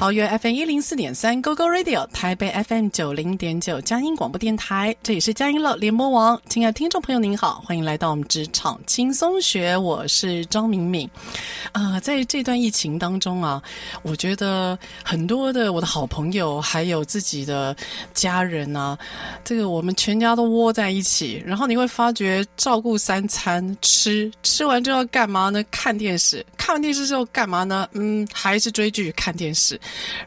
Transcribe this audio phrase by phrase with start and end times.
[0.00, 6.40] 桃园 FM 一零四点三 GoGo Radio，台北 FM 九零点九佳音广播电台，这里是佳音乐联播网。
[6.48, 11.06] 亲爱的听众朋友，您好，欢迎来到我们职场轻松学，我是张敏敏。
[11.72, 13.62] 啊、在这段疫情当中啊，
[14.00, 17.76] 我觉得很多的我的好朋友，还有自己的
[18.14, 18.96] 家人啊，
[19.44, 25.62] 这个我们全家都窝在一起，然后你会发觉照顾三餐吃，吃完之后干嘛呢？
[25.70, 27.86] 看电视，看完电视之后干嘛呢？
[27.92, 29.78] 嗯，还是追剧看电视。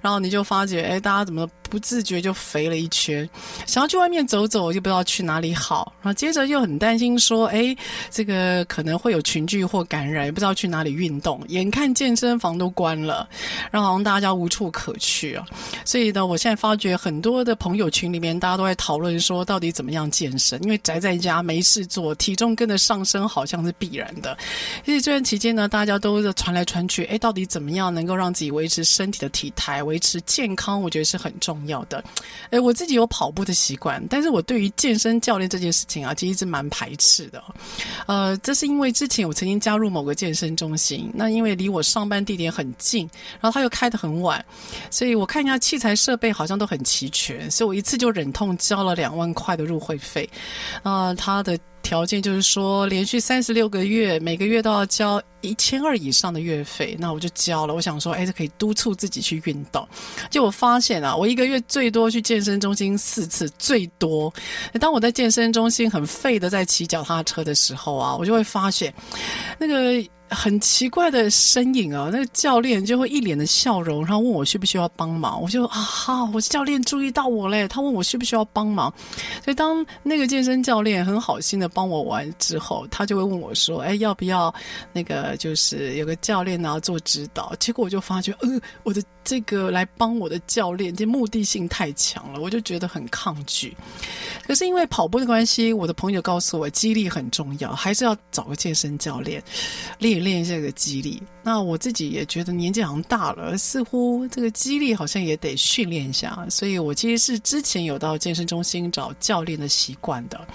[0.01, 3.27] 然后你就发觉，哎，大家怎么不自觉就肥了一圈？
[3.65, 5.93] 想要去外面走走，又不知道去哪里好。
[6.01, 7.75] 然后接着又很担心说，哎，
[8.09, 11.41] 这个可能会有群聚或感染，也不知道去哪里运动。
[11.47, 13.27] 眼看健身房都关了，
[13.71, 15.45] 然后好像大家无处可去啊。
[15.85, 20.61] 所以呢，我现在发觉很多的朋友群里面，大家都在讨论说，到底怎么样健身？
[20.63, 24.37] 因为宅在家没事做，体重跟着上升好像是必然的。
[24.85, 30.81] 所以这段期间呢，大家都在传来传去，哎，到底怎么样能够让自己维持身体的体态，维持健康？
[30.81, 31.83] 我觉得是很重要。
[31.85, 32.03] 的，
[32.49, 37.43] 哎，我自己有跑步的习惯，但是我对于健身教练这件事情啊，其实一直蛮排斥的。
[38.05, 43.09] 呃，这是因为之前我曾经加入某个健身中心，那因为离我上班地点很近，
[43.41, 44.43] 然后他又开得很晚，
[44.89, 50.29] 所以我看一下器材设备好像都很齐全，所以我一次就忍痛交了两万块的入会费。
[50.83, 51.59] 啊、呃，他的。
[51.83, 57.75] 条件就是说，连续三十六个月，每个月都要交一千二以上的月费，那我就交了。
[57.75, 59.87] 我想说，哎，这可以督促自己去运动。
[60.31, 64.33] 就我发现啊，我一个月最多去健身中心四次，最多。
[64.79, 68.91] 当我在健身中心很废的在骑脚踏车的时候啊，我就会发现
[69.59, 70.03] 那个。
[70.29, 72.09] 很奇怪的身影啊！
[72.11, 75.39] 那个教练就会一脸的笑容，然后问我需不需要帮忙。
[75.41, 78.91] 我就啊，哈，我教练注意到我嘞，他问我需不需要帮忙。
[79.43, 84.53] 所以当那个健身教练很好心的帮我完之后，他就会问我说：“哎，要不要
[84.91, 88.49] 那个就是有个教练然后做指导？”结果我就发觉，呃，
[88.81, 93.75] 我的这个来帮我的教练，这目的性太强了，我就觉得很抗拒。
[94.47, 99.43] 可是因为跑步的关系，我的朋友告诉我，肌力很重要，还是要找个健身教练
[99.99, 100.23] 练。
[100.23, 110.47] 练这个肌力，那我自己也觉得年纪好像大了，似乎这个肌力好像也得训练一下，所以我其实是之前有到健身中心找教练的习惯的。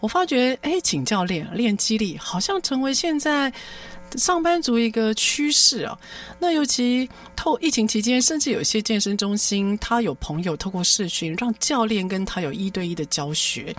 [0.00, 3.52] 我发觉，哎，请教练练肌力，好像成为现在。
[4.16, 5.96] 上班族一个趋势啊，
[6.40, 13.72] 那尤其透疫情期间，甚至有些健身中心，他有朋友透过视讯，让教练跟他有一对一的教学。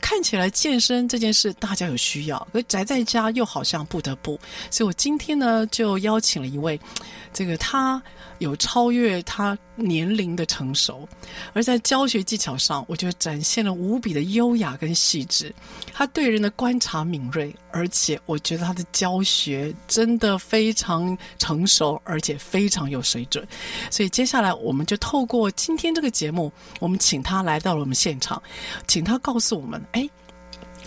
[0.00, 4.36] 看起来健身这件事大家有需要，而宅在家又好像不得不，
[4.72, 6.80] 所以我今天呢就邀请了一位，
[7.32, 8.02] 这个他。
[8.38, 11.08] 有超越他年龄的成熟，
[11.54, 15.50] 而在教学技巧上，我觉得展现了无比的优雅跟细致。
[15.90, 23.42] 他对人的观察敏锐，而且我觉得他的教学真的非常成熟，而且非常有水准。
[23.90, 28.42] 所以接下来，我们就透过今天这个节目，我们请他来到了我们现场，
[28.86, 30.06] 请他告诉我们：哎。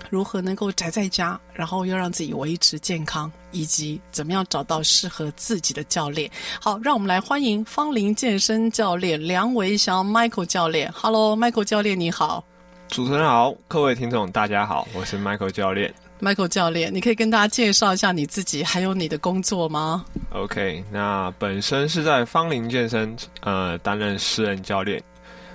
[0.10, 6.30] 如何能够宅在家，然后又让自己维持健康，以及怎么样找到适合自己的教练？
[6.60, 10.92] 好，让我们来欢迎芳林健身教练梁维祥 Michael 教练。
[10.94, 12.44] Hello，Michael 教练，你好。
[12.88, 15.94] 主持人好，各位听众大家好，我是 Michael 教练。
[16.20, 20.04] Michael 教练，你可以跟大家介绍一下你自己，还有你的工作吗
[20.34, 25.02] ？OK，那本身是在芳林健身呃担任私人教练，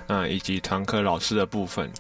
[0.06, 1.90] 嗯、呃，以及团课老师的部分。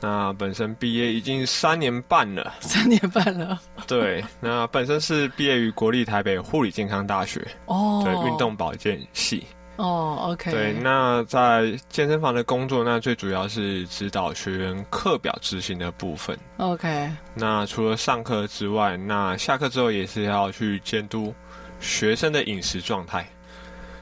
[0.00, 3.60] 那本身毕业已经三年半了，三年半了。
[3.86, 9.44] 对，那本身是毕业于国立台北护理健康大学哦，对，运动保健系
[9.76, 10.50] 哦，OK。
[10.50, 17.10] 对，那在健身房的工作，那最主要是指导学员课表执行的部分，OK。
[17.34, 21.34] 那除了上课之外，那下课之后也是要去监督
[21.78, 23.26] 学生的饮食状态。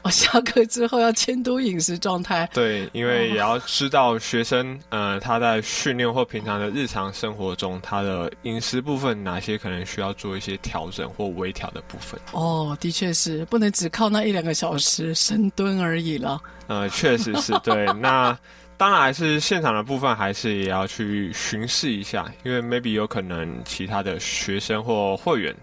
[0.09, 12.19] 我下课之后要监督饮食状态，对，因为也要知道学生，呃，他在训练或平常的日常生活中，他的饮食部分哪些可能需要做一些调整或微调的部分。
[12.31, 16.41] 哦，的确是，不能只靠那一两个小时深蹲而已了。
[16.65, 17.85] 呃，确实是对。
[18.01, 18.35] 那
[18.77, 25.55] 当然还是现场的部分，还是也要去巡视一下，因为 maybe 有可能其他的学生或会员。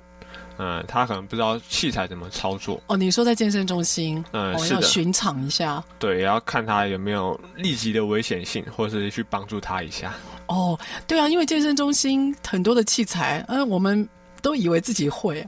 [0.58, 2.80] 嗯，他可能不知道器材怎么操作。
[2.86, 5.82] 哦，你说在健身中心，嗯，哦、是的，要巡场一下。
[5.98, 10.14] 对，也要看他有没有立即的危险性，或者是去帮助他一下。
[10.46, 14.08] 哦，对啊，因为健身中心很多的器材，嗯、呃，我们
[14.40, 15.46] 都以为自己会，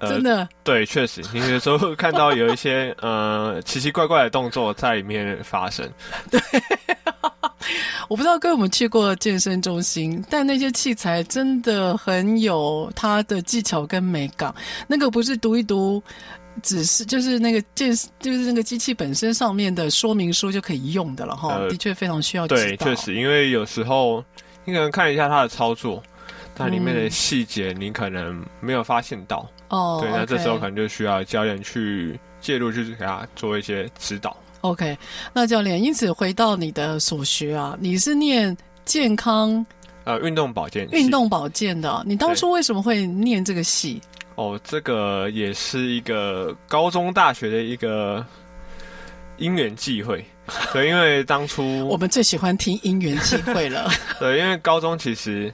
[0.00, 0.38] 真的。
[0.38, 5.88] 呃、对，确实，你有时候看到有一些 呃奇奇怪怪的动作在里面发生。
[6.30, 6.40] 对。
[8.08, 14.54] 我不知道各位有没有去过健身中心，但那些器材真的很有它的技巧跟美感。
[14.86, 16.02] 那个不是读一读，
[16.62, 17.90] 只是就是那个健，
[18.20, 21.56] 就是那个机器本身上面的说明书就可以用的了哈。
[21.56, 22.46] 呃、的确非常需要。
[22.46, 24.24] 对，确实，因为有时候
[24.64, 26.02] 你可能看一下它的操作，
[26.54, 29.46] 它里面的细节你可能没有发现到。
[29.68, 34.36] 哦、嗯，对，那这时候可能就需要教练去介入，去给他做一些指导。
[34.62, 34.96] OK，
[35.32, 39.64] 那教练，因此回到你的所学啊，你是念健康，
[40.04, 42.02] 呃，运动保健，运动保健的。
[42.06, 44.00] 你当初为什么会念这个系？
[44.34, 48.24] 哦，这个也是一个高中、大学的一个
[49.36, 50.24] 因缘际会。
[50.72, 53.90] 对，因为当初 我们最喜欢听因缘际会了。
[54.18, 55.52] 对，因为高中其实。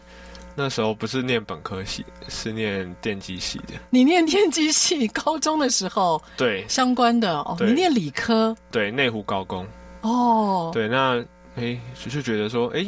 [0.55, 3.75] 那时候不是念本科系，是念电机系的。
[3.91, 7.57] 你念电机系，高中的时候对相关的哦。
[7.61, 9.67] 你念理科，对内湖高工
[10.03, 10.71] 哦。
[10.73, 11.25] 对，那
[11.57, 12.87] 哎，就是觉得说，哎，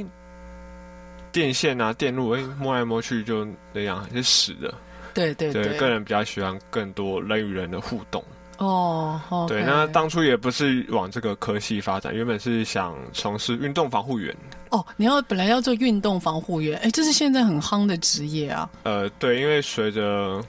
[1.33, 4.73] 电线啊，电路，哎，摸来摸去就那样，是死的。
[5.13, 8.23] 对对对，对，个人比较喜欢更多人与人的互动。
[8.59, 14.35] 哦，okay、对，那当初也不是往这个科系发展，原本是想从事运动防护员。
[14.71, 18.69] 哦，你要本来要做运动防护员，哎，这是现在很夯的职业啊。
[18.85, 20.43] 呃，对，因为随着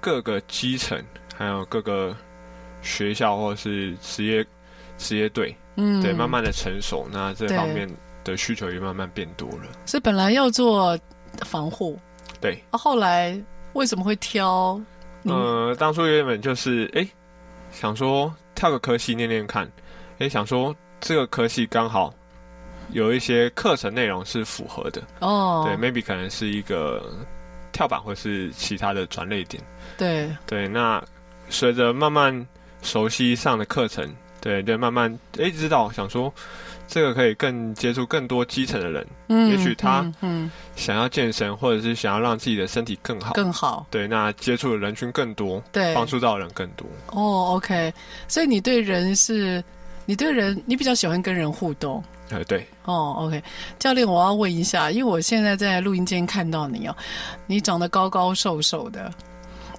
[0.00, 0.98] 各个基层，
[1.36, 2.16] 还有各个
[2.80, 4.44] 学校或者是职业
[4.96, 7.88] 职业队，嗯，对，慢慢的成熟，那这方面
[8.24, 9.66] 的需求也慢慢变多了。
[9.84, 10.98] 所以本来要做
[11.44, 11.98] 防护，
[12.40, 13.38] 对，啊，后来
[13.74, 14.80] 为什么会挑？
[15.24, 17.02] 呃，当初原本就是哎。
[17.02, 17.10] 诶
[17.72, 19.68] 想说跳个科系念念看，
[20.18, 22.14] 哎，想说这个科系刚好
[22.90, 25.64] 有一些课程内容是符合的哦。
[25.66, 27.02] 对，maybe 可能是一个
[27.72, 29.60] 跳板或是其他的转类点。
[29.98, 31.02] 对对，那
[31.48, 32.46] 随着慢慢
[32.82, 34.08] 熟悉上的课程，
[34.40, 36.32] 对对，慢慢哎知道想说。
[36.88, 46.86] 这个可以更接触更多基层的人，嗯，也许他嗯想要健身，或者是想要让自己的身体更好，更好，对，那接触的人群更多，对，帮助到的人更多。
[47.06, 47.92] 哦，OK，
[48.28, 49.62] 所以你对人是，
[50.04, 52.66] 你对人，你比较喜欢跟人互动，呃，对。
[52.84, 53.42] 哦，OK，
[53.78, 56.96] 教练，我要问一下，因为我现在在录音间看到你哦，
[57.46, 59.10] 你长得高高瘦瘦的，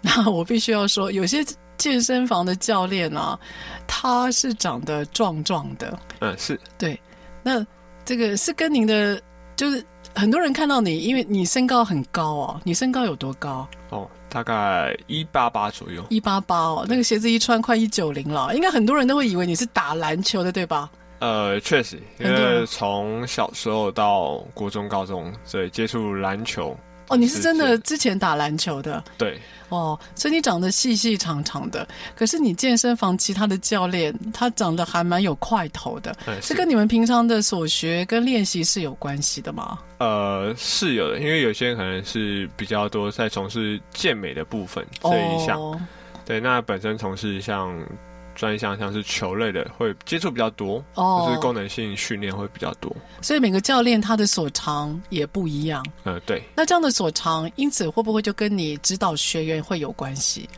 [0.02, 1.44] 那我必须要说，有些。
[1.78, 3.40] 健身房的教练啊，
[3.88, 7.00] 他是长得壮壮的，嗯，是对。
[7.42, 7.66] 那
[8.06, 9.22] 这个是跟您的，
[9.56, 9.86] 就是
[10.16, 13.68] 很多人看到你，因为你身高很高哦，你身高有多高？
[13.90, 16.06] 哦，大概一八八左右。
[16.10, 20.90] 一八八哦，那个鞋子一穿快一九零了，应该很多人都会以为你是打篮球的，对吧？
[21.20, 26.78] 呃，确实，因为从小时候到国中、高中，所以，接触篮球。
[27.14, 29.04] 哦，你是真的之前打篮球的？
[29.18, 29.40] 对。
[29.70, 39.80] 哦，所以你长得细细长长的，可是你健身房其他的教练他长得还蛮有块头的，是，是跟你们平常的所学跟练习是有关系的吗？
[39.98, 45.82] 呃，是有的，因为有些人可能是比较多在从事健美的部分这一项，哦、
[46.24, 47.76] 对，那本身从事像。
[48.36, 55.86] 专项像是球类的会接触比较多，哦，就是功能性训练会比较多，所以每个教练他的所长也不一样。
[56.04, 56.42] 呃，对。
[56.56, 60.50] 那这样的所长，因此会不会就跟你指导学员会有关系？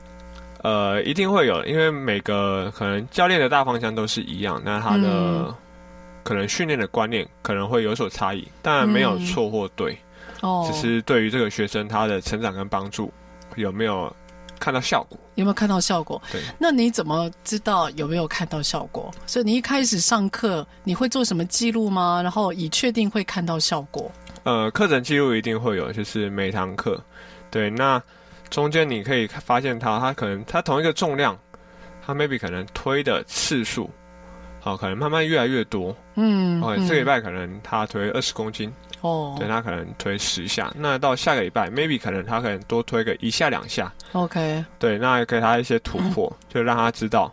[0.63, 5.53] 呃，一定会有，因为每个可能教练的大方向都是一样，那他的
[6.23, 9.97] 可能训练的观念可能会有所差异，当然没有错或对，
[10.41, 13.11] 哦，只是对于这个学生他的成长跟帮助
[13.55, 14.13] 有没有。
[14.65, 16.19] 看到效果，有没有看到效果？
[16.31, 19.13] 对，那你怎么知道有没有看到效果？
[19.27, 22.19] 所以你一开始上课，你会做什么记录吗？
[22.23, 24.11] 然后以确定会看到效果？
[24.41, 26.99] 呃，课程记录一定会有，就是每堂课，
[27.51, 28.01] 对，那
[28.49, 31.37] 中间你可以发现他，他可能他同一个重量，
[32.03, 33.87] 他 maybe 可能推的次数，
[34.59, 38.73] 好，可能慢慢越来越多，嗯，OK，这个礼拜可能他推二十公斤。
[39.05, 43.93] 哦，对，他可能推十下，那到下个礼拜，maybe 可能他可能多推个一下两下。
[44.13, 47.31] OK，对，那给他一些突破，嗯、就让他知道，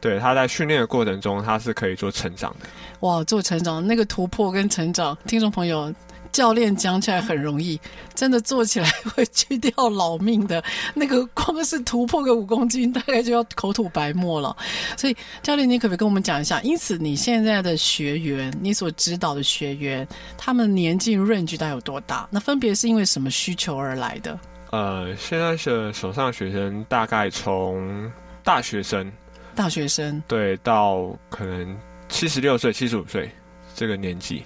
[0.00, 2.66] 对，他在训练的过程中，他是可以做成长的。
[3.00, 5.92] 哇，做成长那个突破跟成长，听众朋友
[6.32, 7.80] 教练讲起来很容易，
[8.14, 10.62] 真的做起来会去掉老命的。
[10.94, 14.56] 那个光是突破个五公斤，大概就要口吐白沫了。
[14.96, 16.60] 所以，教练，你可不可以跟我们讲一下？
[16.62, 20.06] 因此，你现在的学员，你所指导的学员，
[20.36, 22.28] 他们年纪 range 大概有多大？
[22.30, 24.38] 那分别是因为什么需求而来的？
[24.70, 28.10] 呃，现在是手上学生大概从
[28.44, 29.10] 大学生，
[29.54, 31.76] 大学生对，到可能
[32.08, 33.30] 七十六岁、七十五岁
[33.74, 34.42] 这个年纪。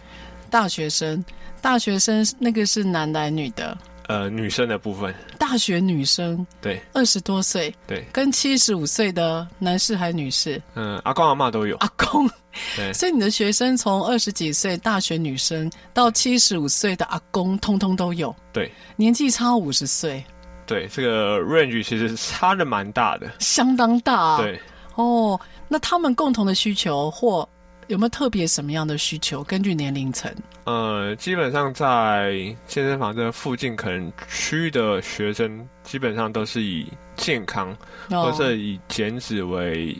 [0.52, 1.24] 大学生，
[1.62, 3.76] 大学生那个是男的还是女的？
[4.08, 5.14] 呃，女生的部分。
[5.38, 10.60] 大学女生，对，二十多岁，对，跟七十五岁的男士还是女士？
[10.74, 11.74] 嗯，阿公阿妈都有。
[11.78, 12.28] 阿公，
[12.76, 18.34] 对，所以你的学生从二十几岁大学女生到七十五岁的阿公，通通都有。
[18.52, 20.22] 对，年纪差五十岁。
[20.66, 24.36] 对，这个 range 其实差的蛮大的，相当大啊。
[24.36, 24.60] 对，
[24.96, 27.48] 哦，那他们共同的需求或。
[27.92, 29.44] 有没有特别什么样的需求？
[29.44, 30.34] 根据年龄层，
[30.64, 32.32] 呃，基本上在
[32.66, 37.70] 健身房这附近，可能区域的学生基本上都是以健康、
[38.08, 39.94] 哦、或者以减脂为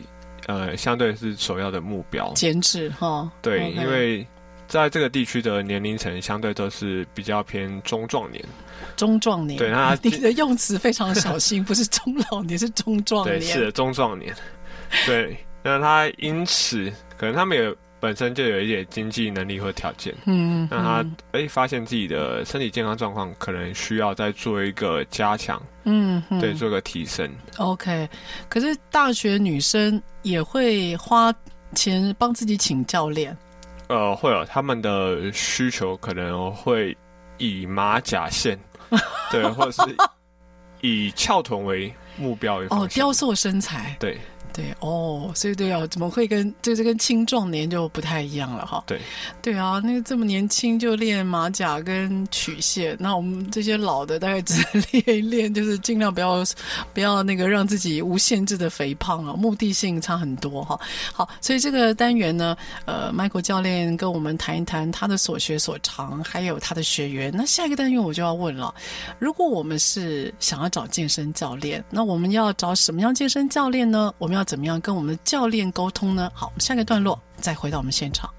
[0.47, 2.33] 呃，相对是首要的目标。
[2.33, 4.25] 减脂哈，哦、对.因为
[4.67, 8.43] 在这个地区的年龄层相对都是比较偏中壮年。
[8.95, 13.39] 中壮年，对，那 你的用词非常小心，不是中老年，是中壮年。
[13.39, 14.35] 对，是的，中壮年。
[15.05, 17.71] 对，那他因此可能他们也。
[18.03, 27.33] 本身就有一点经济能力或条件，嗯，那他哎、欸、发现自己的身体健康状况可能需要再做一个加强，嗯，对，做个提升。
[27.59, 28.09] OK，
[28.49, 31.33] 可是大学女生也会花
[31.75, 33.37] 钱帮自己请教练，
[33.87, 36.97] 呃，会有他们的需求可能会
[37.37, 38.59] 以马甲线，
[39.31, 39.95] 对，或者是
[40.81, 44.17] 以翘臀为目标哦，雕塑身材，对。
[44.53, 48.83] 对哦，所以对啊，怎么会跟就是跟青壮年就不太一样了哈？
[48.85, 49.01] 对，
[49.41, 56.43] 对啊，那个这么年轻就练马甲跟曲线，那我们这些老的大概只能练一练，就是尽量不要
[56.93, 60.79] 不要那个让自己无限制的肥胖啊，目的性差很多哈。
[61.11, 62.55] 好，所以这个单元呢，
[62.85, 67.31] 呃，Michael 教练跟我们谈一谈他的所学所长，还有他的学员。
[67.35, 68.73] 那下一个单元我就要问了，
[69.17, 74.13] 如果我们是想要找健身教练，那我们要找什么样健身教练呢？
[74.19, 76.31] 我们要怎么样跟我们的教练沟通呢？
[76.33, 78.29] 好，我们下个段落再回到我们现场。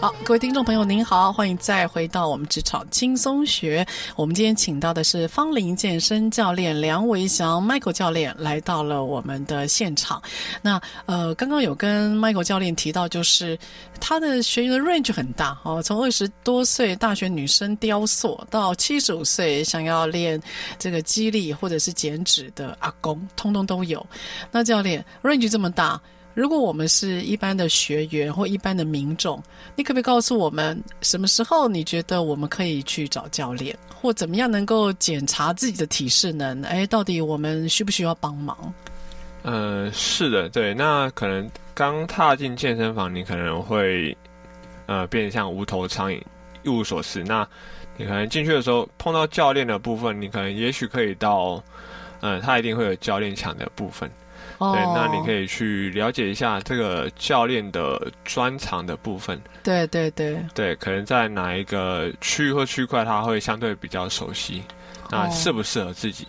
[0.00, 3.86] 好，各位听众朋友，您好，欢迎再回到我们职场轻松学。
[4.16, 10.22] 我们今天请到的是芳林健身教练梁维祥 Michael 教练来到了我们的现场。
[10.62, 13.58] 那呃，刚刚有跟 Michael 教练提到，就是
[14.00, 20.42] 他的学员的 range 很大哦，从二十多岁大学女生雕塑到七十五岁想要练
[20.78, 24.06] 这个肌力或者是减脂的阿公，通通都有。
[24.50, 26.00] 那教练 range 这么大。
[26.32, 29.42] 如果我们是一般的学员或一般的民众，
[29.74, 36.62] 你可不可以告诉我们什么时候你觉得我们可以去找教练，或怎么样能够检查自己的体适能？
[36.62, 38.72] 哎，到底我们需不需要帮忙？
[39.42, 40.72] 呃，是的，对。
[40.72, 44.16] 那可能刚踏进健身房，你可能会
[44.86, 46.22] 呃变得像无头苍蝇，
[46.62, 47.24] 一无所事。
[47.24, 47.46] 那
[47.96, 51.62] 你可能进去的时候碰到教练的部分，你可能也许可以到，
[52.20, 54.10] 呃，他一定会有教练墙的部分。
[54.60, 59.40] 对，那你可以去了解一下这个教练的专长的部分。
[59.62, 64.62] 对对对，对，可能在哪一个区域或区块，他会相对比较熟悉，
[65.10, 66.26] 那适不适合自己？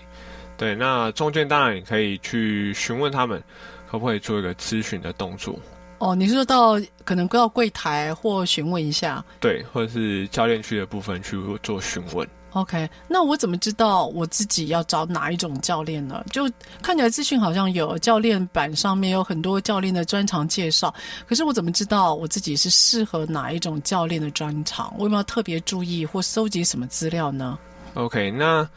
[0.57, 3.43] 对，那中间当然你可以去询问他们，
[3.89, 5.59] 可不可以做一个咨询的动作。
[5.97, 9.23] 哦，你是说到可能到柜台或询问一下？
[9.39, 12.27] 对，或者是教练区的部分去做询问。
[12.53, 16.21] OK，那我怎么知道我自己要找哪一种教练呢？
[16.31, 20.93] 就看起来资讯好像有教练版上面有很多教练的专长介绍，
[21.25, 24.93] 可是我怎么知道我自己是适合哪一种教练的专长？
[24.97, 27.57] 我有没有特别注意或搜集什么资料呢
[27.93, 28.67] ？OK，那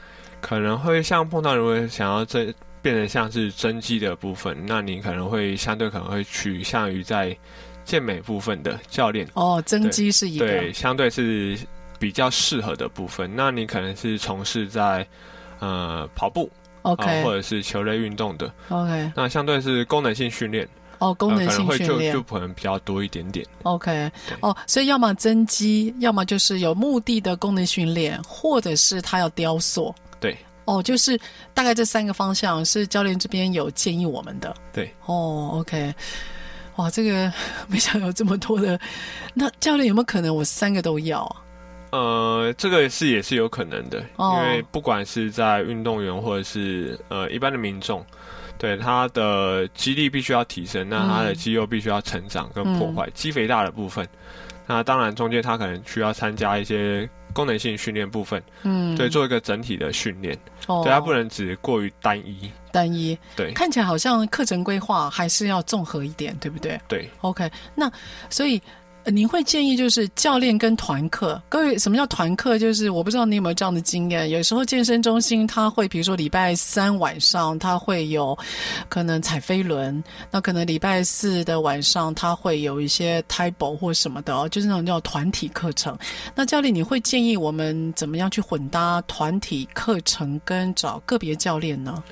[0.41, 7.37] 可能会像碰到如果想要增变得像是增肌的部分，那你可能会相对可能会趋向于在
[7.85, 9.27] 健美部分的教练。
[9.35, 11.59] 哦，增肌是一个对，相对是。
[12.05, 15.07] 比较适合的部分，那你可能是从事在
[15.59, 16.51] 呃跑步
[16.83, 19.11] ，OK，、呃、或者是球类运动的，OK。
[19.17, 20.69] 那相对是功能性训练，
[20.99, 24.13] 哦，功能性训练、就就可能比较多一点点，OK。
[24.41, 30.37] 哦，所以要么增肌，要么就是有目的的功能训练，或者是他要雕塑，对。
[30.67, 31.19] 哦，就是
[31.55, 34.95] 大概这三个方向是教练这边有建议我们的，对。
[35.07, 35.95] 哦，OK。
[36.77, 37.33] 哇，这个
[37.67, 38.79] 没想到有这么多的，
[39.33, 41.41] 那教练有没有可能我三个都要啊？
[41.95, 48.05] 呃，这个是也是有可能的，哦、因为不管是在运动员或者是呃一般的民众，
[48.59, 54.05] 对他的肌力必须要提升，那他的肌肉必须要成长跟破坏，肌、嗯、肥大的部分，
[54.67, 60.37] 那当然中间他可能需要参加一些功能性训练部分，嗯，对，做一个整体的训练，
[60.67, 66.81] 哦，对，他不能只过于单一，单一，对，看起来好像课程规划还是要综合一点，对不对？
[66.89, 67.89] 对，OK，那
[68.29, 68.61] 所以。
[69.07, 72.59] 您会建议就是教练跟团课，各位什么叫团课？
[72.59, 74.31] 就是我不知道你有没有这样的经验。
[74.31, 78.37] 有时候健身中心他会，比如说礼拜三晚上他会有
[78.89, 85.97] 可能踩飞轮，那可能礼拜四的晚上他会有一些 table 或什么的哦，就是那种叫团体课程。
[86.35, 92.03] 那教练你会建议我们怎么样去混搭团体课程跟找个别教练呢？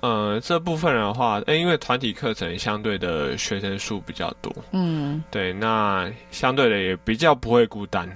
[0.00, 8.08] 呃，这部分的话，因为团体课程相对的学生数比较多，嗯，对，那相对的也比较不会孤单，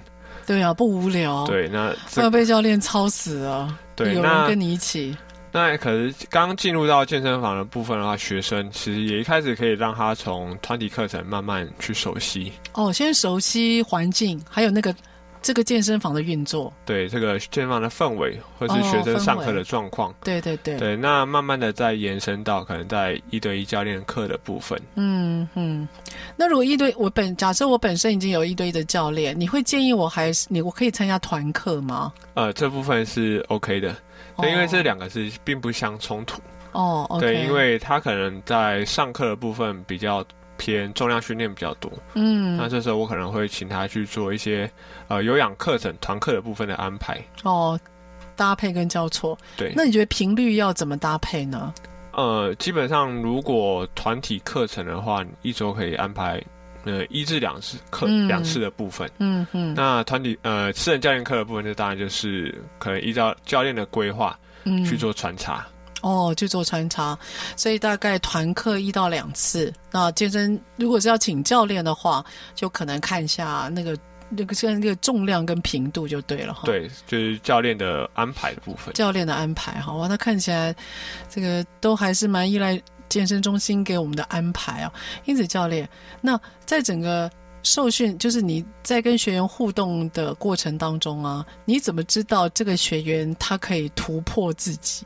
[0.47, 5.15] 对啊，不无聊，对，那不要被教练操死啊，对，有人跟你一起。
[5.51, 14.95] 那可是刚进入到健身房的部分的话，学生其实也一开始可以让他从团体课程慢慢去熟悉，哦，先熟悉环境，还有那个。
[15.43, 24.81] 这个健身房的运作，对这个健身房的氛围，或是学生上课的状况，哦、对对对，对，那慢慢的再延伸到可能在一对一教练课的部分。
[24.95, 25.87] 嗯嗯，
[26.37, 32.13] 那如果一对我本假设我本身已经有一对一的教练，你会建议我还是你我可以参加团课吗？
[32.35, 33.93] 呃，这部分是 OK 的，
[34.37, 36.41] 对，因为这两个是并不相冲突。
[36.71, 40.25] 哦，okay、对，因为他可能在上课的部分比较。
[40.57, 44.69] 偏重量训练比较多，嗯，那这时候我可能会请他去做一些
[45.07, 47.79] 呃有氧课程团课的部分的安排哦，
[48.35, 49.73] 搭配跟交错，对。
[49.75, 51.73] 那你觉得频率要怎么搭配呢？
[52.11, 56.41] 呃，基本上如果团体课程的话，一周可以安排
[56.85, 59.73] 呃一至两次课两、嗯、次的部分，嗯嗯。
[59.75, 64.37] 那团体呃私人教练课的部分，就当然就是可能依照教练的规划
[64.85, 65.65] 去做穿插。
[65.67, 65.72] 嗯
[66.03, 67.17] 哦，去做穿插，
[67.55, 69.73] 所以大概团课一到两次。
[69.89, 76.63] 那健身如果是要请教练的话，就可能看一下那个那个像那个重量跟频度就对了哈。
[76.65, 78.93] 对，就是教练的安排的部分。
[78.93, 80.75] 教练的安排，好哇，那看起来
[81.29, 84.91] 这个都还是蛮依赖健身中心给我们的安排啊。
[85.23, 85.87] 因此，教练，
[86.19, 87.31] 那在整个
[87.63, 95.05] 受训，就是你在跟学员互动的过程当中啊，你怎么知道这个学员他可以突破自己？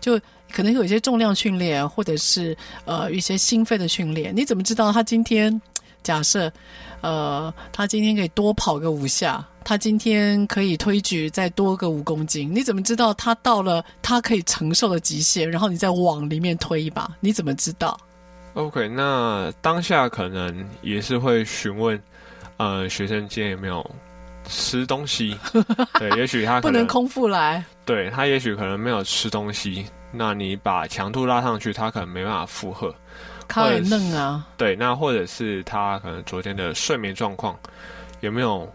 [0.00, 0.20] 就
[0.52, 4.36] 可能有一些重量训练，或者是呃一些心肺的训练。
[4.36, 5.62] 你怎么知道他今天
[6.02, 6.52] 假设
[7.00, 12.52] 呃他今天可以多跑个五下，他今天可以推举再多个五公斤？
[12.52, 15.48] 你怎么知道他到了他可以承受的极限？
[15.48, 17.96] 然后你再往里面推一把，你怎么知道
[18.54, 22.00] ？OK，那当下可能也是会询问
[22.56, 23.84] 呃学生今天有没有
[24.44, 25.38] 吃东西？
[25.98, 27.64] 对，也许他可能不能空腹来。
[27.84, 32.94] 对，他也许可能没有吃东西，那你把强度拉上去，他可能没办法负荷，
[33.48, 34.46] 他很嫩啊。
[34.56, 37.58] 对，那或者是他可能昨天的睡眠状况
[38.20, 38.70] 有没有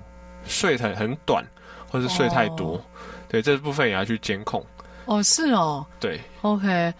[0.45, 1.45] 睡很很短，
[1.89, 2.75] 或是睡太多？
[2.75, 2.81] 哦、
[3.29, 4.65] 对，这部分也要去监控。
[5.05, 5.85] 哦，是哦。
[5.99, 6.93] 对，OK。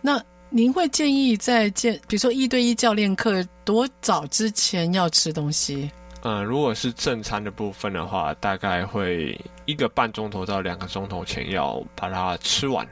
[0.00, 0.18] 那
[0.50, 5.90] 您会建议在见，比如说一对一教练课多早之前要吃东西？
[6.22, 12.86] 嗯，如果是正餐的部分的话，大概会一个半钟头到两个钟头前要把它吃完。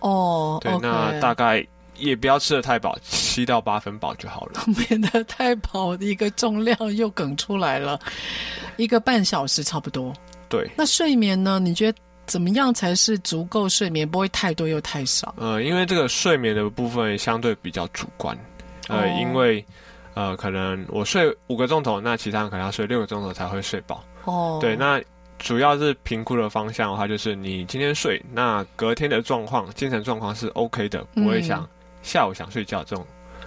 [0.00, 7.98] 哦，对，okay 那大概也不要吃的太饱，七到八分饱就好了， 免得太饱，一个重量又梗出来了。
[8.76, 10.12] 一个半小时差不多。
[10.48, 11.58] 对，那睡眠呢？
[11.58, 15.34] 你觉得怎么样才是足够睡眠，不会太多又太少？
[15.38, 18.36] 呃，因为这个睡眠的部分相对比较主观，
[18.88, 19.64] 呃，哦、因为。
[20.16, 24.04] 呃，可能我睡五个钟头，那其他人可能要睡六个钟头才会睡饱。
[24.26, 25.02] 哦，对，那
[25.40, 31.68] 主要是评估的方向的话，就是你今天睡，那隔天的状况、精神状况是 OK 的，不会想
[32.00, 33.04] 下午想睡觉这种。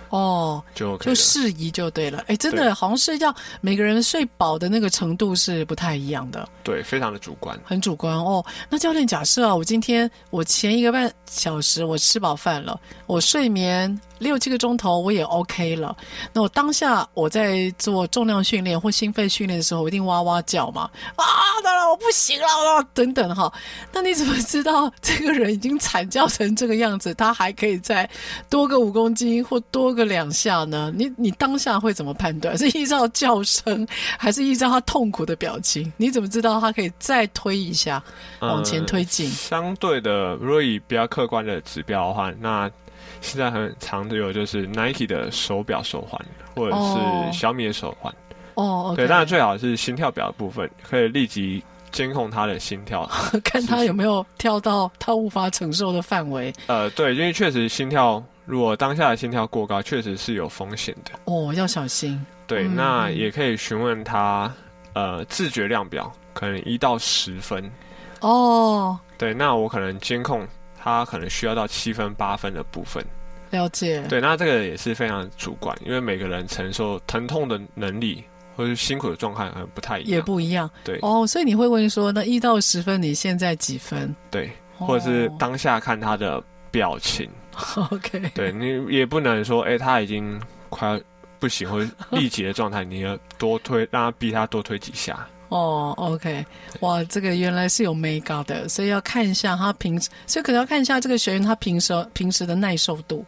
[0.09, 2.23] 哦，就 OK 就适宜就对了。
[2.27, 6.47] 哎，真的好像睡觉，每个人睡饱的那个程度是不太一样的。
[6.63, 8.45] 对，非常的主观，很主观哦。
[8.69, 13.99] 那教练，假设啊，我今天我前一个半小时我吃饱饭了，我睡眠。
[14.19, 15.95] 六七个钟头我也 OK 了。
[16.33, 21.25] 那我当下我在做重量训练或心肺训练的时候，我一定哇哇叫嘛啊！
[21.63, 22.47] 当然我不行了，
[22.93, 23.51] 等等哈。
[23.91, 28.09] 那你怎么知道这个人已经惨叫成这个样子，他还可以再
[28.49, 30.91] 多个五公斤或多个两下呢？
[30.95, 32.57] 你你当下会怎么判断？
[32.57, 35.91] 是依照叫声，还是依照他痛苦的表情？
[35.97, 38.01] 你怎么知道他可以再推一下，
[38.39, 39.27] 往前推进？
[39.27, 42.69] 嗯，相对的，如果以比较客观的指标的话，那。
[43.19, 46.19] 现在很常有就是 Nike 的手表手环，
[46.55, 48.13] 或者是小米的手环。
[48.53, 48.85] 哦，oh.
[48.87, 48.95] oh.
[48.95, 53.05] 对，当然最好是心跳表的部分，可以立即监控他的心跳，
[53.43, 56.53] 看他有没有跳到他无法承受的范围。
[56.67, 61.11] 呃，对，因为确实心跳，如果当下的心跳过高，确实是有风险的。
[61.25, 62.23] 哦，要小心。
[62.47, 64.51] 对，嗯、那也可以询问他，
[64.93, 67.69] 呃，自觉量表，可能一到十分。
[68.21, 68.97] 哦。
[69.17, 70.47] 对，那我可能监控
[70.79, 73.03] 他，可能需要到七分、八分的部分。
[73.49, 74.03] 了解。
[74.09, 78.23] 对，那这个也是非常主观，因为每个人承受疼痛的能力
[78.55, 80.69] 或者是辛苦的状态可能不太一样，也不一样。
[80.83, 80.97] 对。
[81.01, 84.15] 哦，所以你会问说，那一到十分，你现在几分？
[84.31, 87.29] 对，或者是当下看他的表情。
[87.75, 88.31] 哦、 OK。
[88.33, 91.01] 对，你也不能说，哎，他已经快要
[91.39, 91.79] 不行或
[92.11, 95.27] 力竭的状态，你要多推，让他逼他多推几下。
[95.49, 96.45] 哦，OK，
[96.81, 103.25] 哇，这个原来是有 mega 的，所以要看一下他平时，所以可能要看一下这个学员他平时平时的耐受度，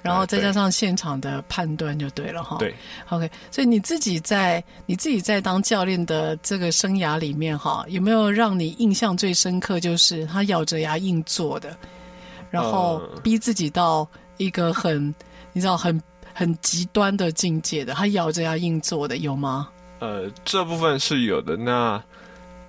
[0.00, 2.58] 然后再加上现场的判断就对了哈。
[2.58, 2.72] 对
[3.08, 9.80] ，OK，所以你自己在你自己在当教练的这个生涯里面哈，有没有让你印象最深刻？
[9.80, 11.76] 就是他咬着牙硬做的，
[12.50, 15.12] 然后逼自己到一个很
[15.52, 16.00] 你知道很
[16.32, 19.68] 很极端的境界的，他咬着牙硬做的有吗？
[20.00, 21.56] 呃，这部分是有的。
[21.56, 22.02] 那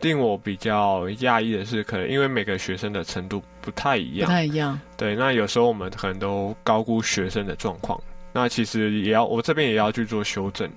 [0.02, 4.80] 令我比较讶异的是，可能因为每个学生的程度不太一样，不太一样。
[4.96, 8.00] 对，那有时候我们可能都高估学生的状况。
[8.32, 10.70] 那其实也要，我这边也要去做修正。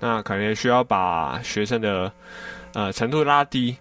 [0.00, 2.10] 那可能也需要把学生的
[2.72, 3.76] 呃程度拉低，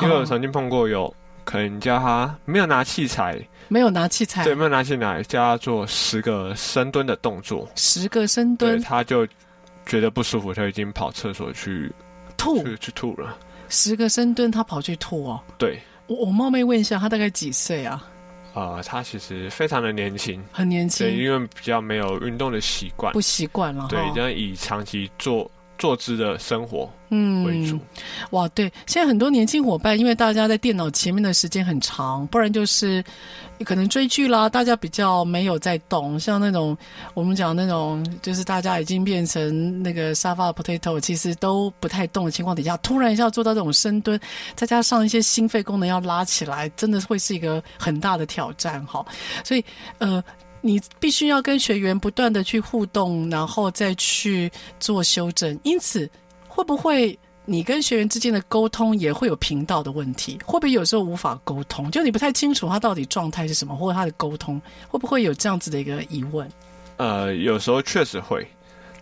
[0.00, 1.12] 因为我曾经碰过有
[1.44, 9.26] 可能叫他没有拿器材，没有拿器材，对，没有拿器材，叫他做十个深蹲的动作，十个深蹲，他就。
[9.88, 11.90] 觉得不舒服，他已经跑厕所去
[12.36, 13.36] 吐，去去吐了。
[13.68, 15.40] 十个深蹲，他跑去吐哦。
[15.58, 18.06] 对，我我冒昧问一下，他大概几岁啊？
[18.54, 23.86] 啊、呃，他其实非常的年轻，很年轻，对，因为比较没有运动的习惯，不习惯了。
[23.88, 26.90] 对，这样以长期坐坐姿的生活。
[27.10, 27.80] 嗯，为主
[28.32, 33.02] 哇，对，现在很多年轻伙伴，因为大家在电脑前面的时间很长，不然就是
[33.64, 36.76] 可能追剧啦，大家比较没有在动，像那种
[37.14, 44.20] 我们讲那种，就是大家已经变成那个沙发 potato，其实都不太动的情况底下，突然一下做到这种深蹲，
[44.54, 49.02] 再加上一些心肺功能要拉起来，真的会是一个很大的挑战哈。
[49.42, 49.64] 所以，
[49.96, 50.22] 呃，
[50.60, 56.10] 你必须要跟学员不断的去互动，然后再去做修正，因此。
[56.50, 60.36] 会不会你跟学员之间的沟通也会有频道的问题？
[60.44, 61.88] 会不会有时候无法沟通？
[61.88, 66.50] 就你不太清楚他到底状态是什么，或者他的沟通会不会有这样子的一个疑问？
[66.96, 68.44] 呃，有时候确实会。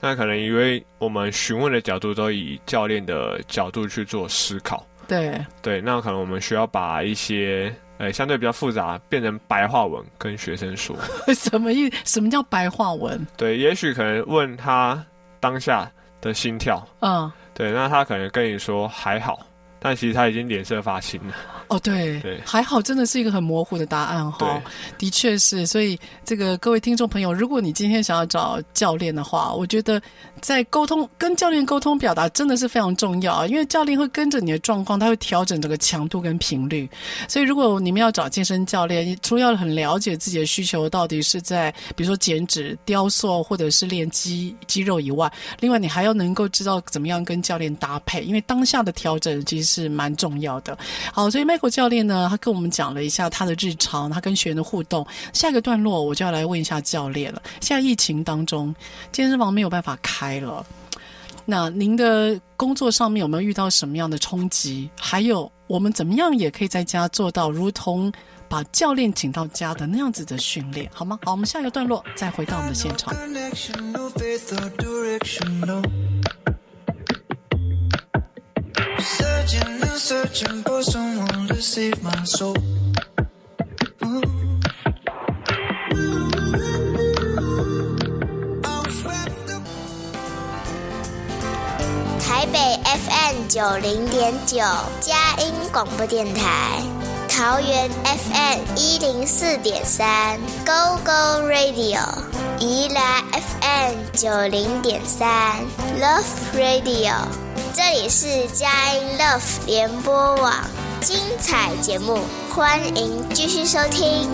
[0.03, 4.87] 那可能因为我们询问的角度都以教练的角度去做思考。
[5.09, 10.97] 对对，那可能我们需要把一些呃相对比较复杂变成白话文跟学生说。
[11.35, 11.91] 什么意？
[12.05, 13.27] 什么叫白话文？
[13.37, 15.05] 对，也许可能问他
[15.41, 16.87] 当下的心跳。
[17.01, 17.31] 嗯。
[17.55, 19.41] 对，那他可能跟你说还好，
[19.79, 21.35] 但其实他已经脸色发青了。
[21.69, 24.63] 哦，对，对，还好，真的是一个很模糊的答案哈。
[24.99, 30.01] 的确是，所以这个各位听众朋友，如果你今天想要找教练的话，我觉得
[30.41, 36.89] 在沟通跟教练沟通表达真的是非常重要啊，因为教练会跟着你的状况，他会调整这个强度跟频率。
[37.29, 50.77] 所以如果你们要找健身教练，除了要很了解自己的需求到底是在比如说减脂、雕塑或者是练肌肌肉以外，另外你还要能够知道怎么样跟教练搭配，因为当下的调整其实是蛮重要的。
[51.13, 55.07] 好，所以结果教练呢，他跟我们讲了一下他的日常，他跟学员的互动。
[55.33, 57.41] 下一个段落，我就要来问一下教练了。
[57.63, 58.75] 现在疫情当中，
[59.11, 60.63] 健身房没有办法开了，
[61.47, 64.91] 那您的工作上面有没有遇到什么样的冲击？
[65.01, 68.13] 还有，我们怎么样也可以在家做到，如同
[68.51, 71.19] 把教练请到家的那样子的训练，好吗？
[71.25, 73.15] 好，我们下一个段落再回到我们的现场。
[92.21, 94.59] 台北 FM 九零点九
[95.01, 96.81] 佳音广播电台，
[97.29, 102.01] 桃园 FM 一零四点三 Go Go Radio，
[102.59, 105.65] 宜兰 FM 九零点三
[106.01, 106.25] Love
[106.57, 107.56] Radio。
[107.77, 110.51] 这里是佳音 Love 联播网，
[111.03, 114.27] 精彩节目，欢迎继续收听。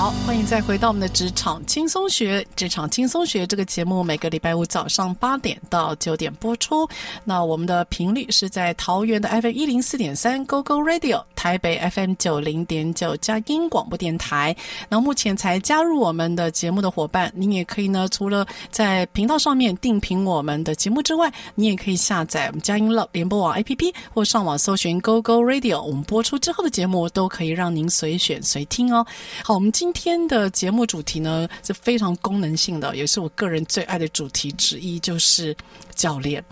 [0.00, 2.42] 好，欢迎再回到我们的职场轻松学。
[2.56, 6.88] 职场轻松学这个节目每个礼拜五早上八点到九点播出。
[7.22, 14.56] 那我们的频率是在桃园的 FM 一零四点三 GO GO Radio，台北 FM 九零点九佳音广播电台。
[14.88, 25.82] 那目前才加入我们的节目的伙伴，您也可以呢，除了在频道上面定评我们的节目之外，你也可以下载我们佳音乐联播网 APP，或上网搜寻 GO GO Radio。
[25.82, 29.06] 我们播出之后的节目都可以让您随选随听哦。
[29.44, 29.70] 好，我们。
[29.80, 35.54] 今今天的节目主题呢，是非常功能性的，也是我个人最爱的主题之一，就是
[35.96, 36.42] 教练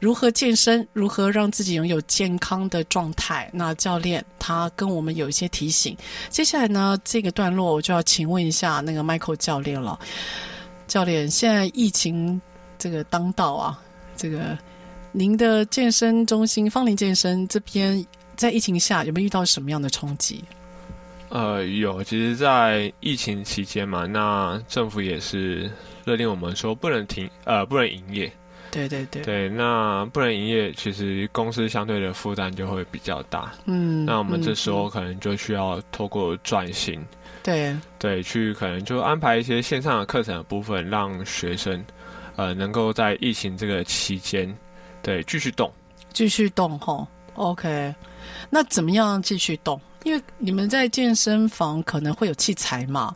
[0.00, 3.50] 如何健身，如何让自己拥有健康的状态。
[3.52, 5.94] 那教练他跟我们有一些提醒。
[6.30, 10.00] 接下来呢，这个段落我就要请问一下那个 Michael 教练了。
[10.88, 12.40] 教练，现在疫情
[12.78, 13.78] 这个当道啊，
[14.16, 14.56] 这个
[15.12, 18.04] 您的健身中心芳林健身这边，
[18.34, 20.42] 在疫情下有没有遇到什么样的冲击？
[21.32, 25.70] 呃，有，其实，在疫情期间嘛，那政府也是
[26.04, 28.30] 勒令我们说不能停，呃，不能营业。
[28.70, 29.22] 对对对。
[29.22, 33.50] 对，那不能营业，其实公司相对的负担就会比较大。
[33.64, 34.04] 嗯。
[34.04, 37.02] 那我们这时候可能就需要透过转型。
[37.42, 37.80] 对、嗯。
[37.98, 41.82] 对，去可能就安排一些线上的课程的部分，让学生，
[42.36, 44.54] 呃，能够在疫情这个期间，
[45.02, 45.72] 对，继续动。
[46.12, 47.94] 继续动，吼，OK。
[48.50, 49.80] 那怎么样继续动？
[50.04, 53.14] 因为你们在健身房可能会有器材嘛，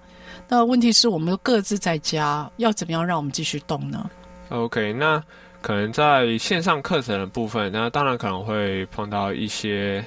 [0.49, 4.09] 那问题是我们各自在家，要怎么样让我们继续动呢
[4.49, 5.23] ？OK，那
[5.61, 10.05] 可能在线上课程的部分，那当然可能会碰到一些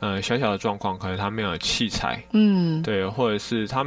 [0.00, 3.84] 呃小小的状况，可能他没有器材，嗯，对，或者是他。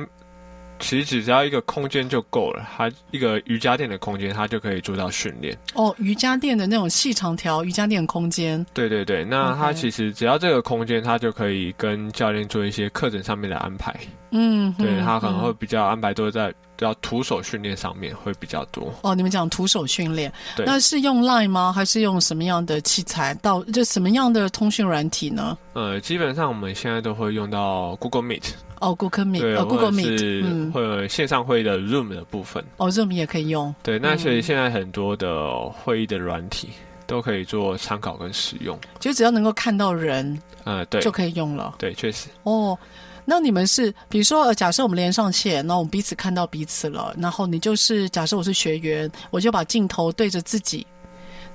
[0.81, 5.57] 其实只要一个空间就够了，它一个瑜伽垫的空间，它就可以做到训练。
[5.75, 8.65] 哦，瑜伽垫的那种细长条瑜伽垫空间。
[8.73, 13.95] 对对对，那它其实只要这个空间，它就可以跟教练做一些课程上面的安排。
[14.33, 18.93] 嗯，对，他可能会比较安排都在要徒手训练上面会比较多。
[19.01, 21.73] 哦，你们讲徒手训练，对，那是用 Line 吗？
[21.73, 23.33] 还是用什么样的器材？
[23.41, 25.57] 到就什么样的通讯软体呢？
[25.73, 28.53] 呃，基本上我们现在都会用到 Google Meet。
[28.81, 32.65] 哦，Google Meet，对、哦、Google Meet，嗯，或者线上会议的 Zoom 的部分。
[32.77, 33.73] 哦，Zoom 也可以用。
[33.83, 36.69] 对，那所以现在很多的会议的软体
[37.05, 38.75] 都可以做参考跟使用。
[38.99, 41.75] 就只要能够看到人，呃，对，就可以用了。
[41.77, 42.27] 对，确实。
[42.41, 42.75] 哦，
[43.23, 50.87] 那你们是，比如说，呃假设我们连上线，那我们彼此看到彼此了，然后你就是，假设我是学员，我就把镜头对着自己，